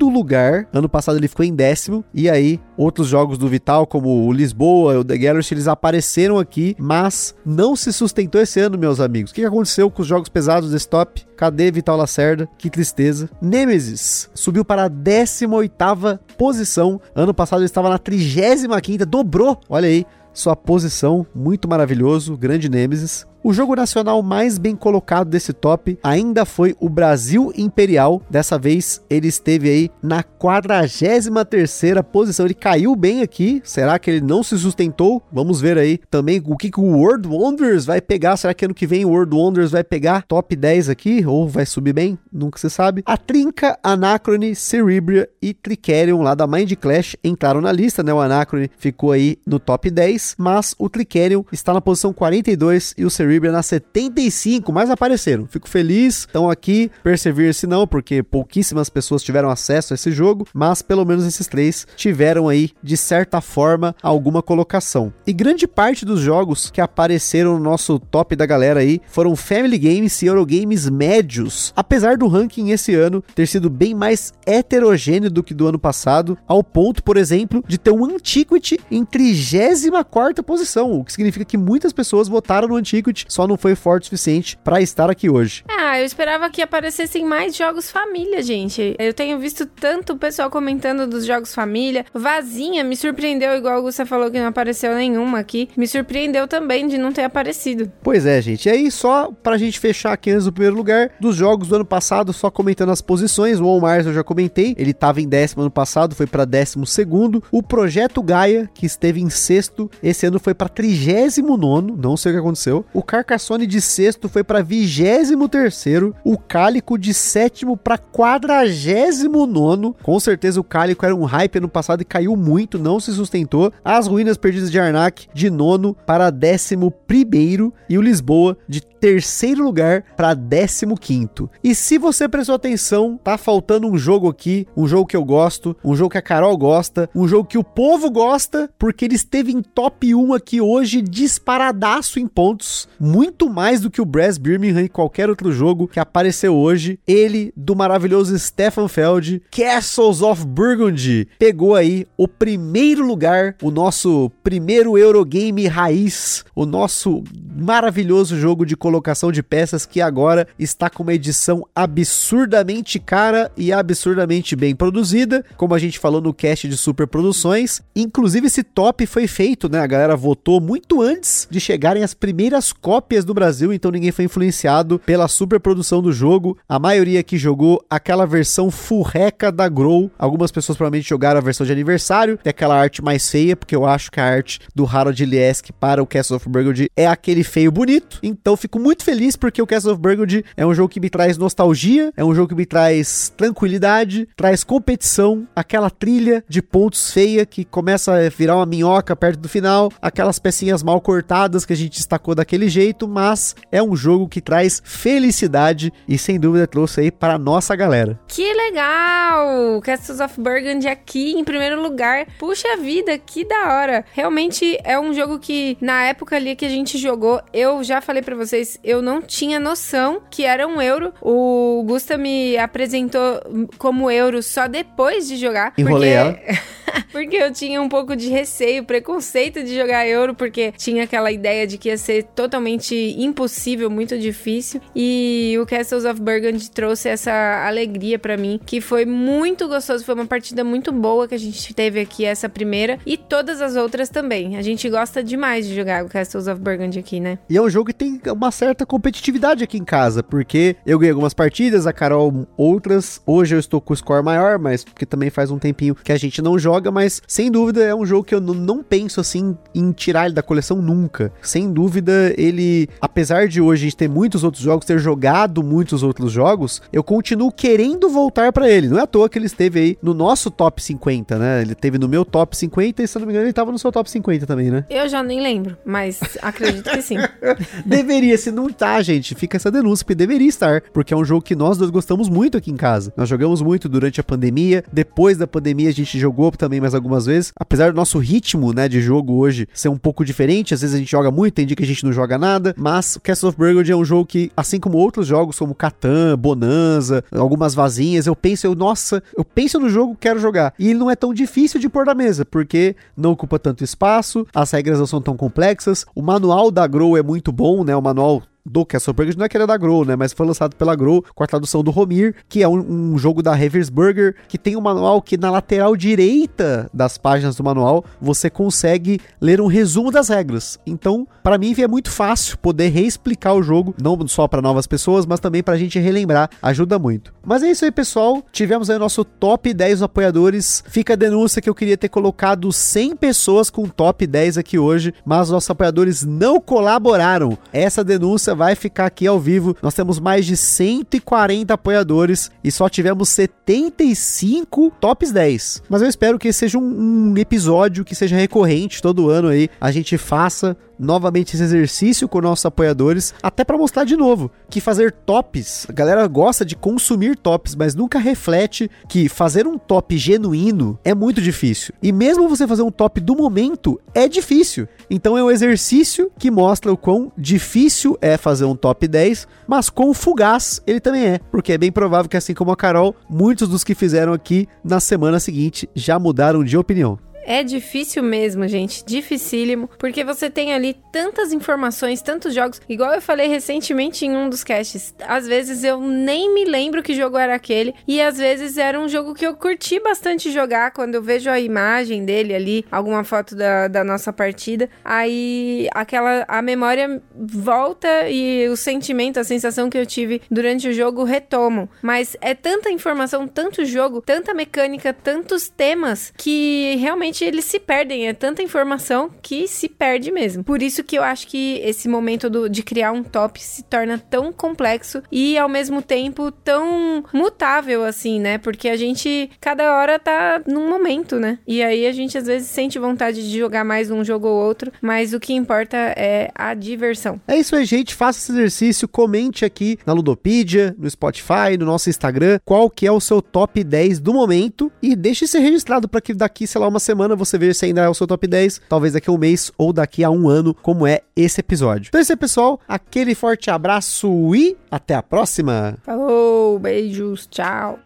lugar. 0.00 0.66
Ano 0.72 0.88
passado 0.88 1.18
ele 1.18 1.28
ficou 1.28 1.44
em 1.44 1.54
décimo. 1.54 2.04
E 2.12 2.28
aí, 2.28 2.58
outros 2.76 3.08
jogos 3.08 3.36
do 3.36 3.46
Vital, 3.46 3.86
como 3.86 4.26
o 4.26 4.32
Lisboa 4.32 4.94
e 4.94 4.96
o 4.96 5.04
The 5.04 5.18
Galaxy, 5.18 5.54
eles 5.54 5.68
apareceram 5.68 6.38
aqui, 6.38 6.74
mas 6.78 7.34
não 7.44 7.76
se 7.76 7.92
sustentou 7.92 8.40
esse 8.40 8.58
ano, 8.58 8.78
meus 8.78 9.00
amigos. 9.00 9.30
O 9.30 9.34
que 9.34 9.44
aconteceu 9.44 9.90
com 9.90 10.02
os 10.02 10.08
jogos 10.08 10.28
pesados 10.28 10.70
desse 10.70 10.88
top? 10.88 11.26
Cadê 11.36 11.70
Vital 11.70 11.96
Lacerda? 11.96 12.48
Que 12.56 12.70
tristeza. 12.70 13.28
Nemesis 13.40 14.30
subiu 14.34 14.64
para 14.64 14.84
a 14.84 14.90
18ª 14.90 16.18
posição. 16.38 17.00
Ano 17.14 17.34
passado 17.34 17.60
ele 17.60 17.66
estava 17.66 17.90
na 17.90 17.98
35ª, 17.98 19.04
dobrou. 19.04 19.60
Olha 19.68 19.88
aí, 19.88 20.06
sua 20.32 20.54
posição, 20.54 21.26
muito 21.34 21.68
maravilhoso, 21.68 22.36
grande 22.36 22.68
Nemesis. 22.68 23.26
O 23.46 23.52
jogo 23.52 23.76
nacional 23.76 24.24
mais 24.24 24.58
bem 24.58 24.74
colocado 24.74 25.28
desse 25.28 25.52
top 25.52 25.96
ainda 26.02 26.44
foi 26.44 26.74
o 26.80 26.88
Brasil 26.88 27.52
Imperial. 27.56 28.20
Dessa 28.28 28.58
vez 28.58 29.00
ele 29.08 29.28
esteve 29.28 29.70
aí 29.70 29.90
na 30.02 30.24
43ª 30.24 32.02
posição. 32.02 32.44
Ele 32.44 32.54
caiu 32.54 32.96
bem 32.96 33.22
aqui. 33.22 33.62
Será 33.62 34.00
que 34.00 34.10
ele 34.10 34.20
não 34.20 34.42
se 34.42 34.58
sustentou? 34.58 35.22
Vamos 35.32 35.60
ver 35.60 35.78
aí 35.78 36.00
também 36.10 36.42
o 36.44 36.56
que, 36.56 36.72
que 36.72 36.80
o 36.80 36.98
World 36.98 37.28
Wonders 37.28 37.86
vai 37.86 38.00
pegar. 38.00 38.36
Será 38.36 38.52
que 38.52 38.64
ano 38.64 38.74
que 38.74 38.84
vem 38.84 39.04
o 39.04 39.10
World 39.10 39.36
Wonders 39.36 39.70
vai 39.70 39.84
pegar 39.84 40.22
top 40.22 40.56
10 40.56 40.88
aqui 40.88 41.24
ou 41.24 41.48
vai 41.48 41.64
subir 41.64 41.92
bem? 41.92 42.18
Nunca 42.32 42.58
se 42.58 42.68
sabe. 42.68 43.04
A 43.06 43.16
Trinca, 43.16 43.78
Anacrone, 43.80 44.56
Cerebria 44.56 45.28
e 45.40 45.54
Tricerion 45.54 46.20
lá 46.20 46.34
da 46.34 46.48
Mind 46.48 46.72
Clash 46.74 47.14
entraram 47.22 47.60
na 47.60 47.70
lista, 47.70 48.02
né? 48.02 48.12
O 48.12 48.20
Anacrone 48.20 48.68
ficou 48.76 49.12
aí 49.12 49.38
no 49.46 49.60
top 49.60 49.88
10, 49.88 50.34
mas 50.36 50.74
o 50.80 50.88
Tricerion 50.90 51.44
está 51.52 51.72
na 51.72 51.80
posição 51.80 52.12
42 52.12 52.92
e 52.98 53.04
o 53.04 53.10
Cerebria 53.10 53.35
na 53.40 53.62
75, 53.62 54.72
mas 54.72 54.90
apareceram. 54.90 55.46
Fico 55.46 55.68
feliz, 55.68 56.20
estão 56.20 56.50
aqui. 56.50 56.90
Perseverance 57.02 57.66
não, 57.66 57.86
porque 57.86 58.22
pouquíssimas 58.22 58.88
pessoas 58.88 59.22
tiveram 59.22 59.50
acesso 59.50 59.92
a 59.92 59.96
esse 59.96 60.10
jogo, 60.10 60.46
mas 60.52 60.82
pelo 60.82 61.04
menos 61.04 61.26
esses 61.26 61.46
três 61.46 61.86
tiveram 61.96 62.48
aí, 62.48 62.70
de 62.82 62.96
certa 62.96 63.40
forma, 63.40 63.94
alguma 64.02 64.42
colocação. 64.42 65.12
E 65.26 65.32
grande 65.32 65.66
parte 65.66 66.04
dos 66.04 66.20
jogos 66.20 66.70
que 66.70 66.80
apareceram 66.80 67.54
no 67.58 67.64
nosso 67.64 67.98
top 67.98 68.34
da 68.34 68.46
galera 68.46 68.80
aí 68.80 69.00
foram 69.06 69.36
Family 69.36 69.78
Games 69.78 70.20
e 70.22 70.26
Eurogames 70.26 70.88
médios, 70.88 71.72
apesar 71.76 72.16
do 72.16 72.26
ranking 72.26 72.70
esse 72.70 72.94
ano 72.94 73.22
ter 73.34 73.46
sido 73.46 73.68
bem 73.68 73.94
mais 73.94 74.32
heterogêneo 74.46 75.30
do 75.30 75.42
que 75.42 75.54
do 75.54 75.66
ano 75.66 75.78
passado, 75.78 76.38
ao 76.46 76.62
ponto, 76.62 77.02
por 77.02 77.16
exemplo, 77.16 77.62
de 77.66 77.78
ter 77.78 77.90
um 77.90 78.04
Antiquity 78.04 78.78
em 78.90 79.04
34 79.04 80.42
posição, 80.42 80.92
o 80.92 81.04
que 81.04 81.12
significa 81.12 81.44
que 81.44 81.56
muitas 81.56 81.92
pessoas 81.92 82.28
votaram 82.28 82.68
no 82.68 82.76
Antiquity 82.76 83.25
só 83.28 83.46
não 83.46 83.56
foi 83.56 83.74
forte 83.74 84.04
o 84.04 84.06
suficiente 84.06 84.56
para 84.62 84.80
estar 84.80 85.10
aqui 85.10 85.28
hoje. 85.28 85.64
Ah, 85.68 85.98
eu 85.98 86.04
esperava 86.04 86.50
que 86.50 86.62
aparecessem 86.62 87.24
mais 87.24 87.56
jogos 87.56 87.90
família, 87.90 88.42
gente. 88.42 88.94
Eu 88.98 89.12
tenho 89.14 89.38
visto 89.38 89.66
tanto 89.66 90.16
pessoal 90.16 90.50
comentando 90.50 91.06
dos 91.06 91.24
jogos 91.24 91.54
família. 91.54 92.04
Vazinha 92.12 92.84
me 92.84 92.96
surpreendeu, 92.96 93.54
igual 93.54 93.78
o 93.78 93.82
Gusta 93.82 94.06
falou 94.06 94.30
que 94.30 94.38
não 94.38 94.46
apareceu 94.46 94.94
nenhuma 94.94 95.38
aqui. 95.38 95.68
Me 95.76 95.86
surpreendeu 95.86 96.46
também 96.46 96.86
de 96.86 96.98
não 96.98 97.12
ter 97.12 97.22
aparecido. 97.22 97.90
Pois 98.02 98.26
é, 98.26 98.40
gente. 98.40 98.66
E 98.66 98.70
aí, 98.70 98.90
só 98.90 99.30
pra 99.42 99.56
gente 99.56 99.78
fechar 99.78 100.12
aqui 100.12 100.30
antes 100.30 100.44
do 100.44 100.52
primeiro 100.52 100.76
lugar, 100.76 101.10
dos 101.20 101.36
jogos 101.36 101.68
do 101.68 101.76
ano 101.76 101.84
passado, 101.84 102.32
só 102.32 102.50
comentando 102.50 102.90
as 102.90 103.00
posições. 103.00 103.60
O 103.60 103.66
On 103.66 103.80
Mars 103.80 104.06
eu 104.06 104.14
já 104.14 104.24
comentei, 104.24 104.74
ele 104.78 104.92
tava 104.92 105.20
em 105.20 105.28
décimo 105.28 105.62
ano 105.62 105.70
passado, 105.70 106.14
foi 106.14 106.26
pra 106.26 106.44
décimo 106.44 106.86
segundo. 106.86 107.42
O 107.50 107.62
Projeto 107.62 108.22
Gaia, 108.22 108.68
que 108.74 108.86
esteve 108.86 109.20
em 109.20 109.30
sexto, 109.30 109.90
esse 110.02 110.26
ano 110.26 110.38
foi 110.38 110.54
pra 110.54 110.68
trigésimo 110.68 111.56
nono, 111.56 111.96
não 111.96 112.16
sei 112.16 112.32
o 112.32 112.34
que 112.34 112.40
aconteceu. 112.40 112.84
O 112.92 113.02
Carcassone 113.06 113.66
de 113.66 113.80
sexto 113.80 114.28
foi 114.28 114.44
pra 114.44 114.62
vigésimo 114.62 115.48
terceiro. 115.48 116.14
O 116.24 116.36
Cálico 116.36 116.98
de 116.98 117.14
sétimo 117.14 117.76
pra 117.76 117.96
quadragésimo 117.96 119.46
nono. 119.46 119.94
Com 120.02 120.18
certeza 120.20 120.60
o 120.60 120.64
Cálico 120.64 121.06
era 121.06 121.14
um 121.14 121.24
hype 121.24 121.56
ano 121.56 121.68
passado 121.68 122.02
e 122.02 122.04
caiu 122.04 122.36
muito, 122.36 122.78
não 122.78 123.00
se 123.00 123.12
sustentou. 123.12 123.72
As 123.84 124.06
Ruínas 124.06 124.36
Perdidas 124.36 124.70
de 124.70 124.78
Arnak 124.78 125.28
de 125.32 125.48
nono 125.48 125.96
para 126.06 126.30
décimo 126.30 126.90
primeiro. 126.90 127.72
E 127.88 127.96
o 127.96 128.02
Lisboa 128.02 128.58
de 128.68 128.80
terceiro 128.80 129.62
lugar 129.62 130.02
para 130.16 130.34
décimo 130.34 130.98
quinto. 130.98 131.48
E 131.62 131.74
se 131.74 131.98
você 131.98 132.28
prestou 132.28 132.54
atenção, 132.54 133.18
tá 133.22 133.38
faltando 133.38 133.86
um 133.86 133.96
jogo 133.96 134.28
aqui, 134.28 134.66
um 134.76 134.86
jogo 134.86 135.06
que 135.06 135.16
eu 135.16 135.24
gosto, 135.24 135.76
um 135.84 135.94
jogo 135.94 136.10
que 136.10 136.18
a 136.18 136.22
Carol 136.22 136.56
gosta, 136.56 137.08
um 137.14 137.28
jogo 137.28 137.48
que 137.48 137.58
o 137.58 137.64
povo 137.64 138.10
gosta, 138.10 138.68
porque 138.78 139.04
ele 139.04 139.14
esteve 139.14 139.52
em 139.52 139.62
top 139.62 140.14
1 140.14 140.34
aqui 140.34 140.60
hoje, 140.60 141.00
disparadaço 141.02 142.18
em 142.18 142.26
pontos, 142.26 142.88
muito 142.98 143.48
mais 143.48 143.80
do 143.80 143.90
que 143.90 144.00
o 144.00 144.04
Brass 144.04 144.38
Birmingham 144.38 144.82
e 144.82 144.88
qualquer 144.88 145.28
outro 145.28 145.52
jogo 145.52 145.88
que 145.88 146.00
apareceu 146.00 146.54
hoje. 146.54 146.98
Ele, 147.06 147.52
do 147.56 147.74
maravilhoso 147.74 148.38
Stefan 148.38 148.88
Feld, 148.88 149.42
Castles 149.50 150.22
of 150.22 150.44
Burgundy, 150.46 151.28
pegou 151.38 151.74
aí 151.74 152.06
o 152.16 152.28
primeiro 152.28 153.06
lugar, 153.06 153.56
o 153.62 153.70
nosso 153.70 154.30
primeiro 154.42 154.96
Eurogame 154.96 155.66
raiz, 155.66 156.44
o 156.54 156.66
nosso 156.66 157.22
maravilhoso 157.56 158.38
jogo 158.38 158.66
de 158.66 158.76
colocação 158.76 159.32
de 159.32 159.42
peças 159.42 159.86
que 159.86 160.00
agora 160.00 160.46
está 160.58 160.90
com 160.90 161.02
uma 161.02 161.14
edição 161.14 161.66
absurdamente 161.74 162.98
cara 162.98 163.50
e 163.56 163.72
absurdamente 163.72 164.54
bem 164.54 164.74
produzida, 164.74 165.44
como 165.56 165.74
a 165.74 165.78
gente 165.78 165.98
falou 165.98 166.20
no 166.20 166.34
cast 166.34 166.68
de 166.68 166.76
superproduções. 166.76 167.80
Inclusive 167.94 168.46
esse 168.46 168.62
top 168.62 169.06
foi 169.06 169.26
feito, 169.26 169.68
né? 169.68 169.80
A 169.80 169.86
galera 169.86 170.16
votou 170.16 170.60
muito 170.60 171.00
antes 171.00 171.48
de 171.50 171.60
chegarem 171.60 172.02
as 172.02 172.14
primeiras 172.14 172.72
cópias 172.86 173.24
do 173.24 173.34
Brasil, 173.34 173.72
então 173.72 173.90
ninguém 173.90 174.12
foi 174.12 174.26
influenciado 174.26 175.00
pela 175.00 175.26
superprodução 175.26 176.00
do 176.00 176.12
jogo. 176.12 176.56
A 176.68 176.78
maioria 176.78 177.20
que 177.20 177.36
jogou 177.36 177.84
aquela 177.90 178.24
versão 178.24 178.70
furreca 178.70 179.50
da 179.50 179.68
Grow. 179.68 180.08
Algumas 180.16 180.52
pessoas 180.52 180.78
provavelmente 180.78 181.08
jogaram 181.08 181.38
a 181.38 181.42
versão 181.42 181.66
de 181.66 181.72
aniversário, 181.72 182.38
tem 182.40 182.50
aquela 182.52 182.78
arte 182.80 183.02
mais 183.02 183.28
feia, 183.28 183.56
porque 183.56 183.74
eu 183.74 183.84
acho 183.84 184.08
que 184.08 184.20
a 184.20 184.24
arte 184.24 184.60
do 184.72 184.86
Harold 184.86 185.26
Liesk 185.26 185.70
para 185.80 186.00
o 186.00 186.06
Castle 186.06 186.36
of 186.36 186.48
Burgundy 186.48 186.88
é 186.96 187.08
aquele 187.08 187.42
feio 187.42 187.72
bonito. 187.72 188.20
Então 188.22 188.56
fico 188.56 188.78
muito 188.78 189.02
feliz 189.02 189.34
porque 189.34 189.60
o 189.60 189.66
Castle 189.66 189.90
of 189.90 190.00
Burgundy 190.00 190.44
é 190.56 190.64
um 190.64 190.72
jogo 190.72 190.88
que 190.88 191.00
me 191.00 191.10
traz 191.10 191.36
nostalgia, 191.36 192.12
é 192.16 192.24
um 192.24 192.36
jogo 192.36 192.50
que 192.50 192.54
me 192.54 192.66
traz 192.66 193.32
tranquilidade, 193.36 194.28
traz 194.36 194.62
competição, 194.62 195.44
aquela 195.56 195.90
trilha 195.90 196.44
de 196.48 196.62
pontos 196.62 197.10
feia 197.10 197.44
que 197.44 197.64
começa 197.64 198.14
a 198.14 198.28
virar 198.28 198.54
uma 198.54 198.66
minhoca 198.66 199.16
perto 199.16 199.40
do 199.40 199.48
final, 199.48 199.90
aquelas 200.00 200.38
pecinhas 200.38 200.84
mal 200.84 201.00
cortadas 201.00 201.66
que 201.66 201.72
a 201.72 201.76
gente 201.76 201.96
destacou 201.96 202.32
daquele 202.32 202.75
jeito, 202.76 203.08
mas 203.08 203.56
é 203.72 203.82
um 203.82 203.96
jogo 203.96 204.28
que 204.28 204.40
traz 204.40 204.82
felicidade 204.84 205.92
e 206.06 206.18
sem 206.18 206.38
dúvida 206.38 206.66
trouxe 206.66 207.00
aí 207.00 207.10
para 207.10 207.38
nossa 207.38 207.74
galera. 207.74 208.20
Que 208.28 208.52
legal! 208.52 209.80
Castles 209.80 210.20
of 210.20 210.38
Burgundy 210.38 210.86
aqui 210.86 211.32
em 211.32 211.42
primeiro 211.42 211.80
lugar. 211.80 212.26
Puxa 212.38 212.76
vida, 212.76 213.16
que 213.16 213.44
da 213.44 213.74
hora. 213.74 214.04
Realmente 214.12 214.78
é 214.84 215.00
um 215.00 215.14
jogo 215.14 215.38
que 215.38 215.78
na 215.80 216.04
época 216.04 216.36
ali 216.36 216.54
que 216.54 216.66
a 216.66 216.68
gente 216.68 216.98
jogou, 216.98 217.40
eu 217.52 217.82
já 217.82 218.00
falei 218.02 218.22
para 218.22 218.36
vocês 218.36 218.78
eu 218.84 219.00
não 219.00 219.22
tinha 219.22 219.58
noção 219.58 220.20
que 220.30 220.44
era 220.44 220.66
um 220.66 220.80
euro. 220.80 221.14
O 221.22 221.82
Gusta 221.86 222.18
me 222.18 222.58
apresentou 222.58 223.40
como 223.78 224.10
euro 224.10 224.42
só 224.42 224.68
depois 224.68 225.26
de 225.26 225.36
jogar. 225.36 225.72
Enrolei 225.78 226.14
porque... 226.14 226.40
ela. 226.50 226.60
porque 227.10 227.36
eu 227.36 227.52
tinha 227.52 227.80
um 227.80 227.88
pouco 227.88 228.14
de 228.14 228.28
receio, 228.28 228.84
preconceito 228.84 229.62
de 229.62 229.74
jogar 229.74 230.06
euro, 230.06 230.34
porque 230.34 230.72
tinha 230.76 231.04
aquela 231.04 231.32
ideia 231.32 231.66
de 231.66 231.78
que 231.78 231.88
ia 231.88 231.96
ser 231.96 232.24
totalmente 232.34 232.65
impossível, 232.68 233.90
muito 233.90 234.18
difícil. 234.18 234.80
E 234.94 235.56
o 235.60 235.66
Castles 235.66 236.04
of 236.04 236.20
Burgundy 236.20 236.70
trouxe 236.70 237.08
essa 237.08 237.64
alegria 237.66 238.18
para 238.18 238.36
mim, 238.36 238.60
que 238.64 238.80
foi 238.80 239.04
muito 239.04 239.68
gostoso. 239.68 240.04
Foi 240.04 240.14
uma 240.14 240.26
partida 240.26 240.64
muito 240.64 240.92
boa 240.92 241.28
que 241.28 241.34
a 241.34 241.38
gente 241.38 241.74
teve 241.74 242.00
aqui, 242.00 242.24
essa 242.24 242.48
primeira, 242.48 242.98
e 243.06 243.16
todas 243.16 243.60
as 243.60 243.76
outras 243.76 244.08
também. 244.08 244.56
A 244.56 244.62
gente 244.62 244.88
gosta 244.88 245.22
demais 245.22 245.66
de 245.66 245.74
jogar 245.74 246.04
o 246.04 246.08
Castles 246.08 246.46
of 246.46 246.60
Burgundy 246.60 246.98
aqui, 246.98 247.20
né? 247.20 247.38
E 247.48 247.56
é 247.56 247.62
um 247.62 247.70
jogo 247.70 247.86
que 247.86 247.94
tem 247.94 248.20
uma 248.28 248.50
certa 248.50 248.86
competitividade 248.86 249.62
aqui 249.62 249.78
em 249.78 249.84
casa, 249.84 250.22
porque 250.22 250.76
eu 250.84 250.98
ganhei 250.98 251.12
algumas 251.12 251.34
partidas, 251.34 251.86
a 251.86 251.92
Carol 251.92 252.46
outras. 252.56 253.20
Hoje 253.26 253.54
eu 253.54 253.58
estou 253.58 253.80
com 253.80 253.92
o 253.92 253.96
score 253.96 254.24
maior, 254.24 254.58
mas 254.58 254.84
porque 254.84 255.06
também 255.06 255.30
faz 255.30 255.50
um 255.50 255.58
tempinho 255.58 255.94
que 255.94 256.12
a 256.12 256.16
gente 256.16 256.40
não 256.42 256.58
joga, 256.58 256.90
mas 256.90 257.22
sem 257.26 257.50
dúvida 257.50 257.82
é 257.82 257.94
um 257.94 258.04
jogo 258.06 258.24
que 258.24 258.34
eu 258.34 258.40
não 258.40 258.82
penso 258.82 259.20
assim 259.20 259.56
em 259.74 259.92
tirar 259.92 260.26
ele 260.26 260.34
da 260.34 260.42
coleção 260.42 260.80
nunca. 260.80 261.32
Sem 261.42 261.72
dúvida, 261.72 262.34
ele, 262.36 262.55
apesar 263.00 263.48
de 263.48 263.60
hoje 263.60 263.82
a 263.82 263.84
gente 263.86 263.96
ter 263.96 264.08
muitos 264.08 264.44
outros 264.44 264.62
jogos, 264.62 264.86
ter 264.86 264.98
jogado 264.98 265.62
muitos 265.62 266.02
outros 266.02 266.32
jogos, 266.32 266.80
eu 266.92 267.02
continuo 267.02 267.50
querendo 267.52 268.08
voltar 268.08 268.52
para 268.52 268.70
ele. 268.70 268.88
Não 268.88 268.98
é 268.98 269.02
à 269.02 269.06
toa 269.06 269.28
que 269.28 269.38
ele 269.38 269.46
esteve 269.46 269.80
aí 269.80 269.98
no 270.02 270.14
nosso 270.14 270.50
top 270.50 270.82
50, 270.82 271.38
né? 271.38 271.62
Ele 271.62 271.72
esteve 271.72 271.98
no 271.98 272.08
meu 272.08 272.24
top 272.24 272.56
50 272.56 273.02
e 273.02 273.08
se 273.08 273.18
não 273.18 273.26
me 273.26 273.32
engano 273.32 273.44
ele 273.44 273.50
estava 273.50 273.72
no 273.72 273.78
seu 273.78 273.92
top 273.92 274.10
50 274.10 274.46
também, 274.46 274.70
né? 274.70 274.84
Eu 274.88 275.08
já 275.08 275.22
nem 275.22 275.40
lembro, 275.40 275.76
mas 275.84 276.20
acredito 276.42 276.90
que 276.90 277.02
sim. 277.02 277.16
Deveria, 277.84 278.36
se 278.38 278.50
não 278.50 278.68
tá, 278.68 279.00
gente, 279.02 279.34
fica 279.34 279.56
essa 279.56 279.70
denúncia, 279.70 280.04
porque 280.04 280.14
deveria 280.14 280.48
estar, 280.48 280.82
porque 280.92 281.12
é 281.12 281.16
um 281.16 281.24
jogo 281.24 281.42
que 281.42 281.54
nós 281.54 281.78
dois 281.78 281.90
gostamos 281.90 282.28
muito 282.28 282.56
aqui 282.56 282.70
em 282.70 282.76
casa. 282.76 283.12
Nós 283.16 283.28
jogamos 283.28 283.60
muito 283.62 283.88
durante 283.88 284.20
a 284.20 284.24
pandemia, 284.24 284.84
depois 284.92 285.36
da 285.36 285.46
pandemia 285.46 285.88
a 285.88 285.92
gente 285.92 286.18
jogou 286.18 286.50
também 286.52 286.80
mais 286.80 286.94
algumas 286.94 287.26
vezes. 287.26 287.52
Apesar 287.58 287.90
do 287.90 287.96
nosso 287.96 288.18
ritmo, 288.18 288.72
né, 288.72 288.88
de 288.88 289.00
jogo 289.00 289.34
hoje 289.34 289.68
ser 289.74 289.88
um 289.88 289.96
pouco 289.96 290.24
diferente, 290.24 290.74
às 290.74 290.80
vezes 290.80 290.94
a 290.94 290.98
gente 290.98 291.10
joga 291.10 291.30
muito, 291.30 291.54
tem 291.54 291.66
dia 291.66 291.76
que 291.76 291.84
a 291.84 291.86
gente 291.86 292.04
não 292.04 292.12
joga 292.12 292.38
nada, 292.38 292.45
mas 292.76 293.18
Castle 293.22 293.48
of 293.48 293.58
Burgundy 293.58 293.92
é 293.92 293.96
um 293.96 294.04
jogo 294.04 294.26
que, 294.26 294.50
assim 294.56 294.78
como 294.78 294.98
outros 294.98 295.26
jogos 295.26 295.58
como 295.58 295.74
Catan, 295.74 296.36
Bonanza, 296.38 297.24
algumas 297.32 297.74
vazinhas, 297.74 298.26
eu 298.26 298.36
penso, 298.36 298.66
eu, 298.66 298.74
nossa, 298.74 299.22
eu 299.36 299.44
penso 299.44 299.78
no 299.78 299.88
jogo, 299.88 300.16
quero 300.18 300.38
jogar. 300.38 300.74
E 300.78 300.90
ele 300.90 300.98
não 300.98 301.10
é 301.10 301.16
tão 301.16 301.32
difícil 301.32 301.80
de 301.80 301.88
pôr 301.88 302.06
na 302.06 302.14
mesa, 302.14 302.44
porque 302.44 302.96
não 303.16 303.32
ocupa 303.32 303.58
tanto 303.58 303.84
espaço, 303.84 304.46
as 304.54 304.70
regras 304.70 304.98
não 304.98 305.06
são 305.06 305.20
tão 305.20 305.36
complexas, 305.36 306.04
o 306.14 306.22
manual 306.22 306.70
da 306.70 306.86
Grow 306.86 307.16
é 307.16 307.22
muito 307.22 307.52
bom, 307.52 307.84
né, 307.84 307.96
o 307.96 308.02
manual 308.02 308.42
do 308.66 308.84
Castle 308.84 309.14
Burger, 309.14 309.36
não 309.38 309.44
é 309.44 309.48
que 309.48 309.56
ele 309.56 309.64
é 309.64 309.66
da 309.66 309.76
Grow, 309.76 310.04
né? 310.04 310.16
Mas 310.16 310.32
foi 310.32 310.46
lançado 310.46 310.74
pela 310.76 310.94
Grow 310.94 311.24
com 311.34 311.44
a 311.44 311.46
tradução 311.46 311.82
do 311.82 311.90
Romir, 311.90 312.34
que 312.48 312.62
é 312.62 312.68
um, 312.68 313.12
um 313.12 313.18
jogo 313.18 313.42
da 313.42 313.54
Reverse 313.54 313.90
Burger, 313.90 314.34
que 314.48 314.58
tem 314.58 314.76
um 314.76 314.80
manual 314.80 315.22
que 315.22 315.36
na 315.36 315.50
lateral 315.50 315.96
direita 315.96 316.90
das 316.92 317.16
páginas 317.16 317.56
do 317.56 317.64
manual 317.64 318.04
você 318.20 318.50
consegue 318.50 319.20
ler 319.40 319.60
um 319.60 319.66
resumo 319.66 320.10
das 320.10 320.28
regras. 320.28 320.78
Então, 320.86 321.26
para 321.42 321.58
mim 321.58 321.74
é 321.78 321.86
muito 321.86 322.10
fácil 322.10 322.58
poder 322.58 322.88
reexplicar 322.88 323.54
o 323.54 323.62
jogo, 323.62 323.94
não 324.02 324.26
só 324.26 324.48
para 324.48 324.62
novas 324.62 324.86
pessoas, 324.86 325.26
mas 325.26 325.40
também 325.40 325.62
pra 325.62 325.76
gente 325.76 325.98
relembrar, 325.98 326.50
ajuda 326.60 326.98
muito. 326.98 327.32
Mas 327.44 327.62
é 327.62 327.70
isso 327.70 327.84
aí, 327.84 327.92
pessoal. 327.92 328.42
Tivemos 328.50 328.90
aí 328.90 328.98
nosso 328.98 329.24
top 329.24 329.72
10 329.72 330.02
apoiadores. 330.02 330.82
Fica 330.88 331.12
a 331.12 331.16
denúncia 331.16 331.62
que 331.62 331.70
eu 331.70 331.74
queria 331.74 331.96
ter 331.96 332.08
colocado 332.08 332.72
100 332.72 333.14
pessoas 333.16 333.70
com 333.70 333.86
top 333.86 334.26
10 334.26 334.58
aqui 334.58 334.78
hoje, 334.78 335.14
mas 335.24 335.50
nossos 335.50 335.70
apoiadores 335.70 336.24
não 336.24 336.58
colaboraram. 336.60 337.56
Essa 337.72 338.02
denúncia 338.02 338.55
vai 338.56 338.74
ficar 338.74 339.06
aqui 339.06 339.26
ao 339.26 339.38
vivo. 339.38 339.76
Nós 339.82 339.94
temos 339.94 340.18
mais 340.18 340.44
de 340.46 340.56
140 340.56 341.72
apoiadores 341.72 342.50
e 342.64 342.72
só 342.72 342.88
tivemos 342.88 343.28
75 343.28 344.92
tops 345.00 345.30
10. 345.30 345.82
Mas 345.88 346.02
eu 346.02 346.08
espero 346.08 346.38
que 346.38 346.52
seja 346.52 346.78
um, 346.78 347.32
um 347.32 347.38
episódio 347.38 348.04
que 348.04 348.14
seja 348.14 348.34
recorrente 348.34 349.02
todo 349.02 349.30
ano 349.30 349.48
aí. 349.48 349.68
A 349.80 349.92
gente 349.92 350.18
faça 350.18 350.76
novamente 350.98 351.54
esse 351.54 351.62
exercício 351.62 352.28
com 352.28 352.40
nossos 352.40 352.66
apoiadores, 352.66 353.34
até 353.42 353.64
para 353.64 353.78
mostrar 353.78 354.04
de 354.04 354.16
novo 354.16 354.50
que 354.68 354.80
fazer 354.80 355.12
tops, 355.12 355.86
a 355.88 355.92
galera 355.92 356.26
gosta 356.26 356.64
de 356.64 356.76
consumir 356.76 357.36
tops, 357.36 357.74
mas 357.74 357.94
nunca 357.94 358.18
reflete 358.18 358.90
que 359.08 359.28
fazer 359.28 359.66
um 359.66 359.78
top 359.78 360.16
genuíno 360.16 360.98
é 361.04 361.14
muito 361.14 361.40
difícil. 361.40 361.94
E 362.02 362.12
mesmo 362.12 362.48
você 362.48 362.66
fazer 362.66 362.82
um 362.82 362.90
top 362.90 363.20
do 363.20 363.36
momento 363.36 364.00
é 364.14 364.28
difícil. 364.28 364.88
Então 365.08 365.36
é 365.36 365.42
um 365.42 365.50
exercício 365.50 366.30
que 366.38 366.50
mostra 366.50 366.92
o 366.92 366.96
quão 366.96 367.32
difícil 367.36 368.18
é 368.20 368.36
fazer 368.36 368.64
um 368.64 368.74
top 368.74 369.06
10, 369.06 369.46
mas 369.66 369.88
quão 369.90 370.12
fugaz 370.12 370.82
ele 370.86 371.00
também 371.00 371.26
é, 371.26 371.40
porque 371.50 371.72
é 371.72 371.78
bem 371.78 371.92
provável 371.92 372.28
que 372.28 372.36
assim 372.36 372.54
como 372.54 372.72
a 372.72 372.76
Carol, 372.76 373.14
muitos 373.28 373.68
dos 373.68 373.84
que 373.84 373.94
fizeram 373.94 374.32
aqui 374.32 374.68
na 374.82 375.00
semana 375.00 375.38
seguinte 375.38 375.88
já 375.94 376.18
mudaram 376.18 376.64
de 376.64 376.76
opinião. 376.76 377.18
É 377.46 377.62
difícil 377.62 378.24
mesmo, 378.24 378.66
gente. 378.66 379.04
Dificílimo. 379.04 379.88
Porque 379.98 380.24
você 380.24 380.50
tem 380.50 380.74
ali 380.74 380.96
tantas 381.12 381.52
informações, 381.52 382.20
tantos 382.20 382.52
jogos. 382.52 382.80
Igual 382.88 383.14
eu 383.14 383.22
falei 383.22 383.46
recentemente 383.46 384.26
em 384.26 384.36
um 384.36 384.50
dos 384.50 384.64
casts. 384.64 385.14
Às 385.26 385.46
vezes 385.46 385.84
eu 385.84 386.00
nem 386.00 386.52
me 386.52 386.64
lembro 386.64 387.04
que 387.04 387.14
jogo 387.14 387.38
era 387.38 387.54
aquele. 387.54 387.94
E 388.06 388.20
às 388.20 388.36
vezes 388.36 388.76
era 388.76 388.98
um 388.98 389.08
jogo 389.08 389.32
que 389.32 389.46
eu 389.46 389.54
curti 389.54 390.00
bastante 390.00 390.50
jogar. 390.50 390.90
Quando 390.90 391.14
eu 391.14 391.22
vejo 391.22 391.48
a 391.48 391.60
imagem 391.60 392.24
dele 392.24 392.52
ali, 392.52 392.84
alguma 392.90 393.22
foto 393.22 393.54
da, 393.54 393.86
da 393.86 394.02
nossa 394.02 394.32
partida. 394.32 394.90
Aí 395.04 395.88
aquela. 395.94 396.44
A 396.48 396.60
memória 396.60 397.22
volta 397.32 398.28
e 398.28 398.68
o 398.68 398.76
sentimento, 398.76 399.38
a 399.38 399.44
sensação 399.44 399.88
que 399.88 399.96
eu 399.96 400.04
tive 400.04 400.42
durante 400.50 400.88
o 400.88 400.92
jogo 400.92 401.22
retomam. 401.22 401.88
Mas 402.02 402.36
é 402.40 402.54
tanta 402.54 402.90
informação, 402.90 403.46
tanto 403.46 403.84
jogo, 403.84 404.20
tanta 404.20 404.52
mecânica, 404.52 405.12
tantos 405.12 405.68
temas 405.68 406.32
que 406.36 406.96
realmente 406.96 407.35
eles 407.44 407.64
se 407.64 407.78
perdem. 407.78 408.28
É 408.28 408.32
tanta 408.32 408.62
informação 408.62 409.30
que 409.42 409.66
se 409.68 409.88
perde 409.88 410.30
mesmo. 410.30 410.64
Por 410.64 410.82
isso 410.82 411.04
que 411.04 411.16
eu 411.16 411.22
acho 411.22 411.46
que 411.46 411.80
esse 411.84 412.08
momento 412.08 412.48
do, 412.48 412.68
de 412.68 412.82
criar 412.82 413.12
um 413.12 413.22
top 413.22 413.62
se 413.62 413.82
torna 413.82 414.18
tão 414.18 414.52
complexo 414.52 415.22
e 415.30 415.56
ao 415.58 415.68
mesmo 415.68 416.02
tempo 416.02 416.50
tão 416.50 417.24
mutável 417.32 418.04
assim, 418.04 418.40
né? 418.40 418.58
Porque 418.58 418.88
a 418.88 418.96
gente 418.96 419.50
cada 419.60 419.96
hora 419.96 420.18
tá 420.18 420.62
num 420.66 420.88
momento, 420.88 421.38
né? 421.38 421.58
E 421.66 421.82
aí 421.82 422.06
a 422.06 422.12
gente 422.12 422.36
às 422.38 422.46
vezes 422.46 422.68
sente 422.68 422.98
vontade 422.98 423.48
de 423.48 423.58
jogar 423.58 423.84
mais 423.84 424.10
um 424.10 424.24
jogo 424.24 424.48
ou 424.48 424.64
outro, 424.64 424.92
mas 425.00 425.32
o 425.32 425.40
que 425.40 425.52
importa 425.52 425.96
é 425.96 426.50
a 426.54 426.74
diversão. 426.74 427.40
É 427.48 427.56
isso 427.56 427.74
aí, 427.74 427.84
gente. 427.84 428.14
Faça 428.14 428.38
esse 428.38 428.52
exercício, 428.52 429.08
comente 429.08 429.64
aqui 429.64 429.98
na 430.06 430.12
Ludopedia, 430.12 430.94
no 430.98 431.08
Spotify, 431.08 431.76
no 431.78 431.86
nosso 431.86 432.08
Instagram, 432.08 432.58
qual 432.64 432.88
que 432.88 433.06
é 433.06 433.12
o 433.12 433.20
seu 433.20 433.40
top 433.40 433.82
10 433.82 434.20
do 434.20 434.32
momento 434.32 434.90
e 435.02 435.16
deixe 435.16 435.46
ser 435.46 435.60
registrado 435.60 436.08
para 436.08 436.20
que 436.20 436.34
daqui, 436.34 436.66
sei 436.66 436.80
lá, 436.80 436.88
uma 436.88 437.00
semana 437.00 437.25
você 437.34 437.58
veja 437.58 437.74
se 437.74 437.86
ainda 437.86 438.02
é 438.02 438.08
o 438.08 438.14
seu 438.14 438.26
top 438.26 438.46
10, 438.46 438.82
talvez 438.88 439.14
daqui 439.14 439.30
a 439.30 439.32
um 439.32 439.38
mês 439.38 439.72
ou 439.78 439.92
daqui 439.92 440.22
a 440.22 440.30
um 440.30 440.48
ano, 440.48 440.74
como 440.74 441.06
é 441.06 441.22
esse 441.34 441.60
episódio. 441.60 442.08
Então 442.08 442.18
é 442.18 442.22
isso 442.22 442.32
aí, 442.32 442.36
pessoal. 442.36 442.78
Aquele 442.86 443.34
forte 443.34 443.70
abraço 443.70 444.54
e 444.54 444.76
até 444.90 445.14
a 445.14 445.22
próxima. 445.22 445.96
Falou, 446.04 446.78
beijos, 446.78 447.46
tchau. 447.46 447.98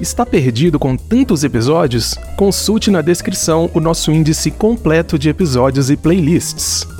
Está 0.00 0.26
perdido 0.26 0.78
com 0.78 0.96
tantos 0.96 1.44
episódios? 1.44 2.14
Consulte 2.36 2.90
na 2.90 3.00
descrição 3.00 3.70
o 3.72 3.80
nosso 3.80 4.10
índice 4.10 4.50
completo 4.50 5.18
de 5.18 5.28
episódios 5.28 5.88
e 5.88 5.96
playlists. 5.96 6.93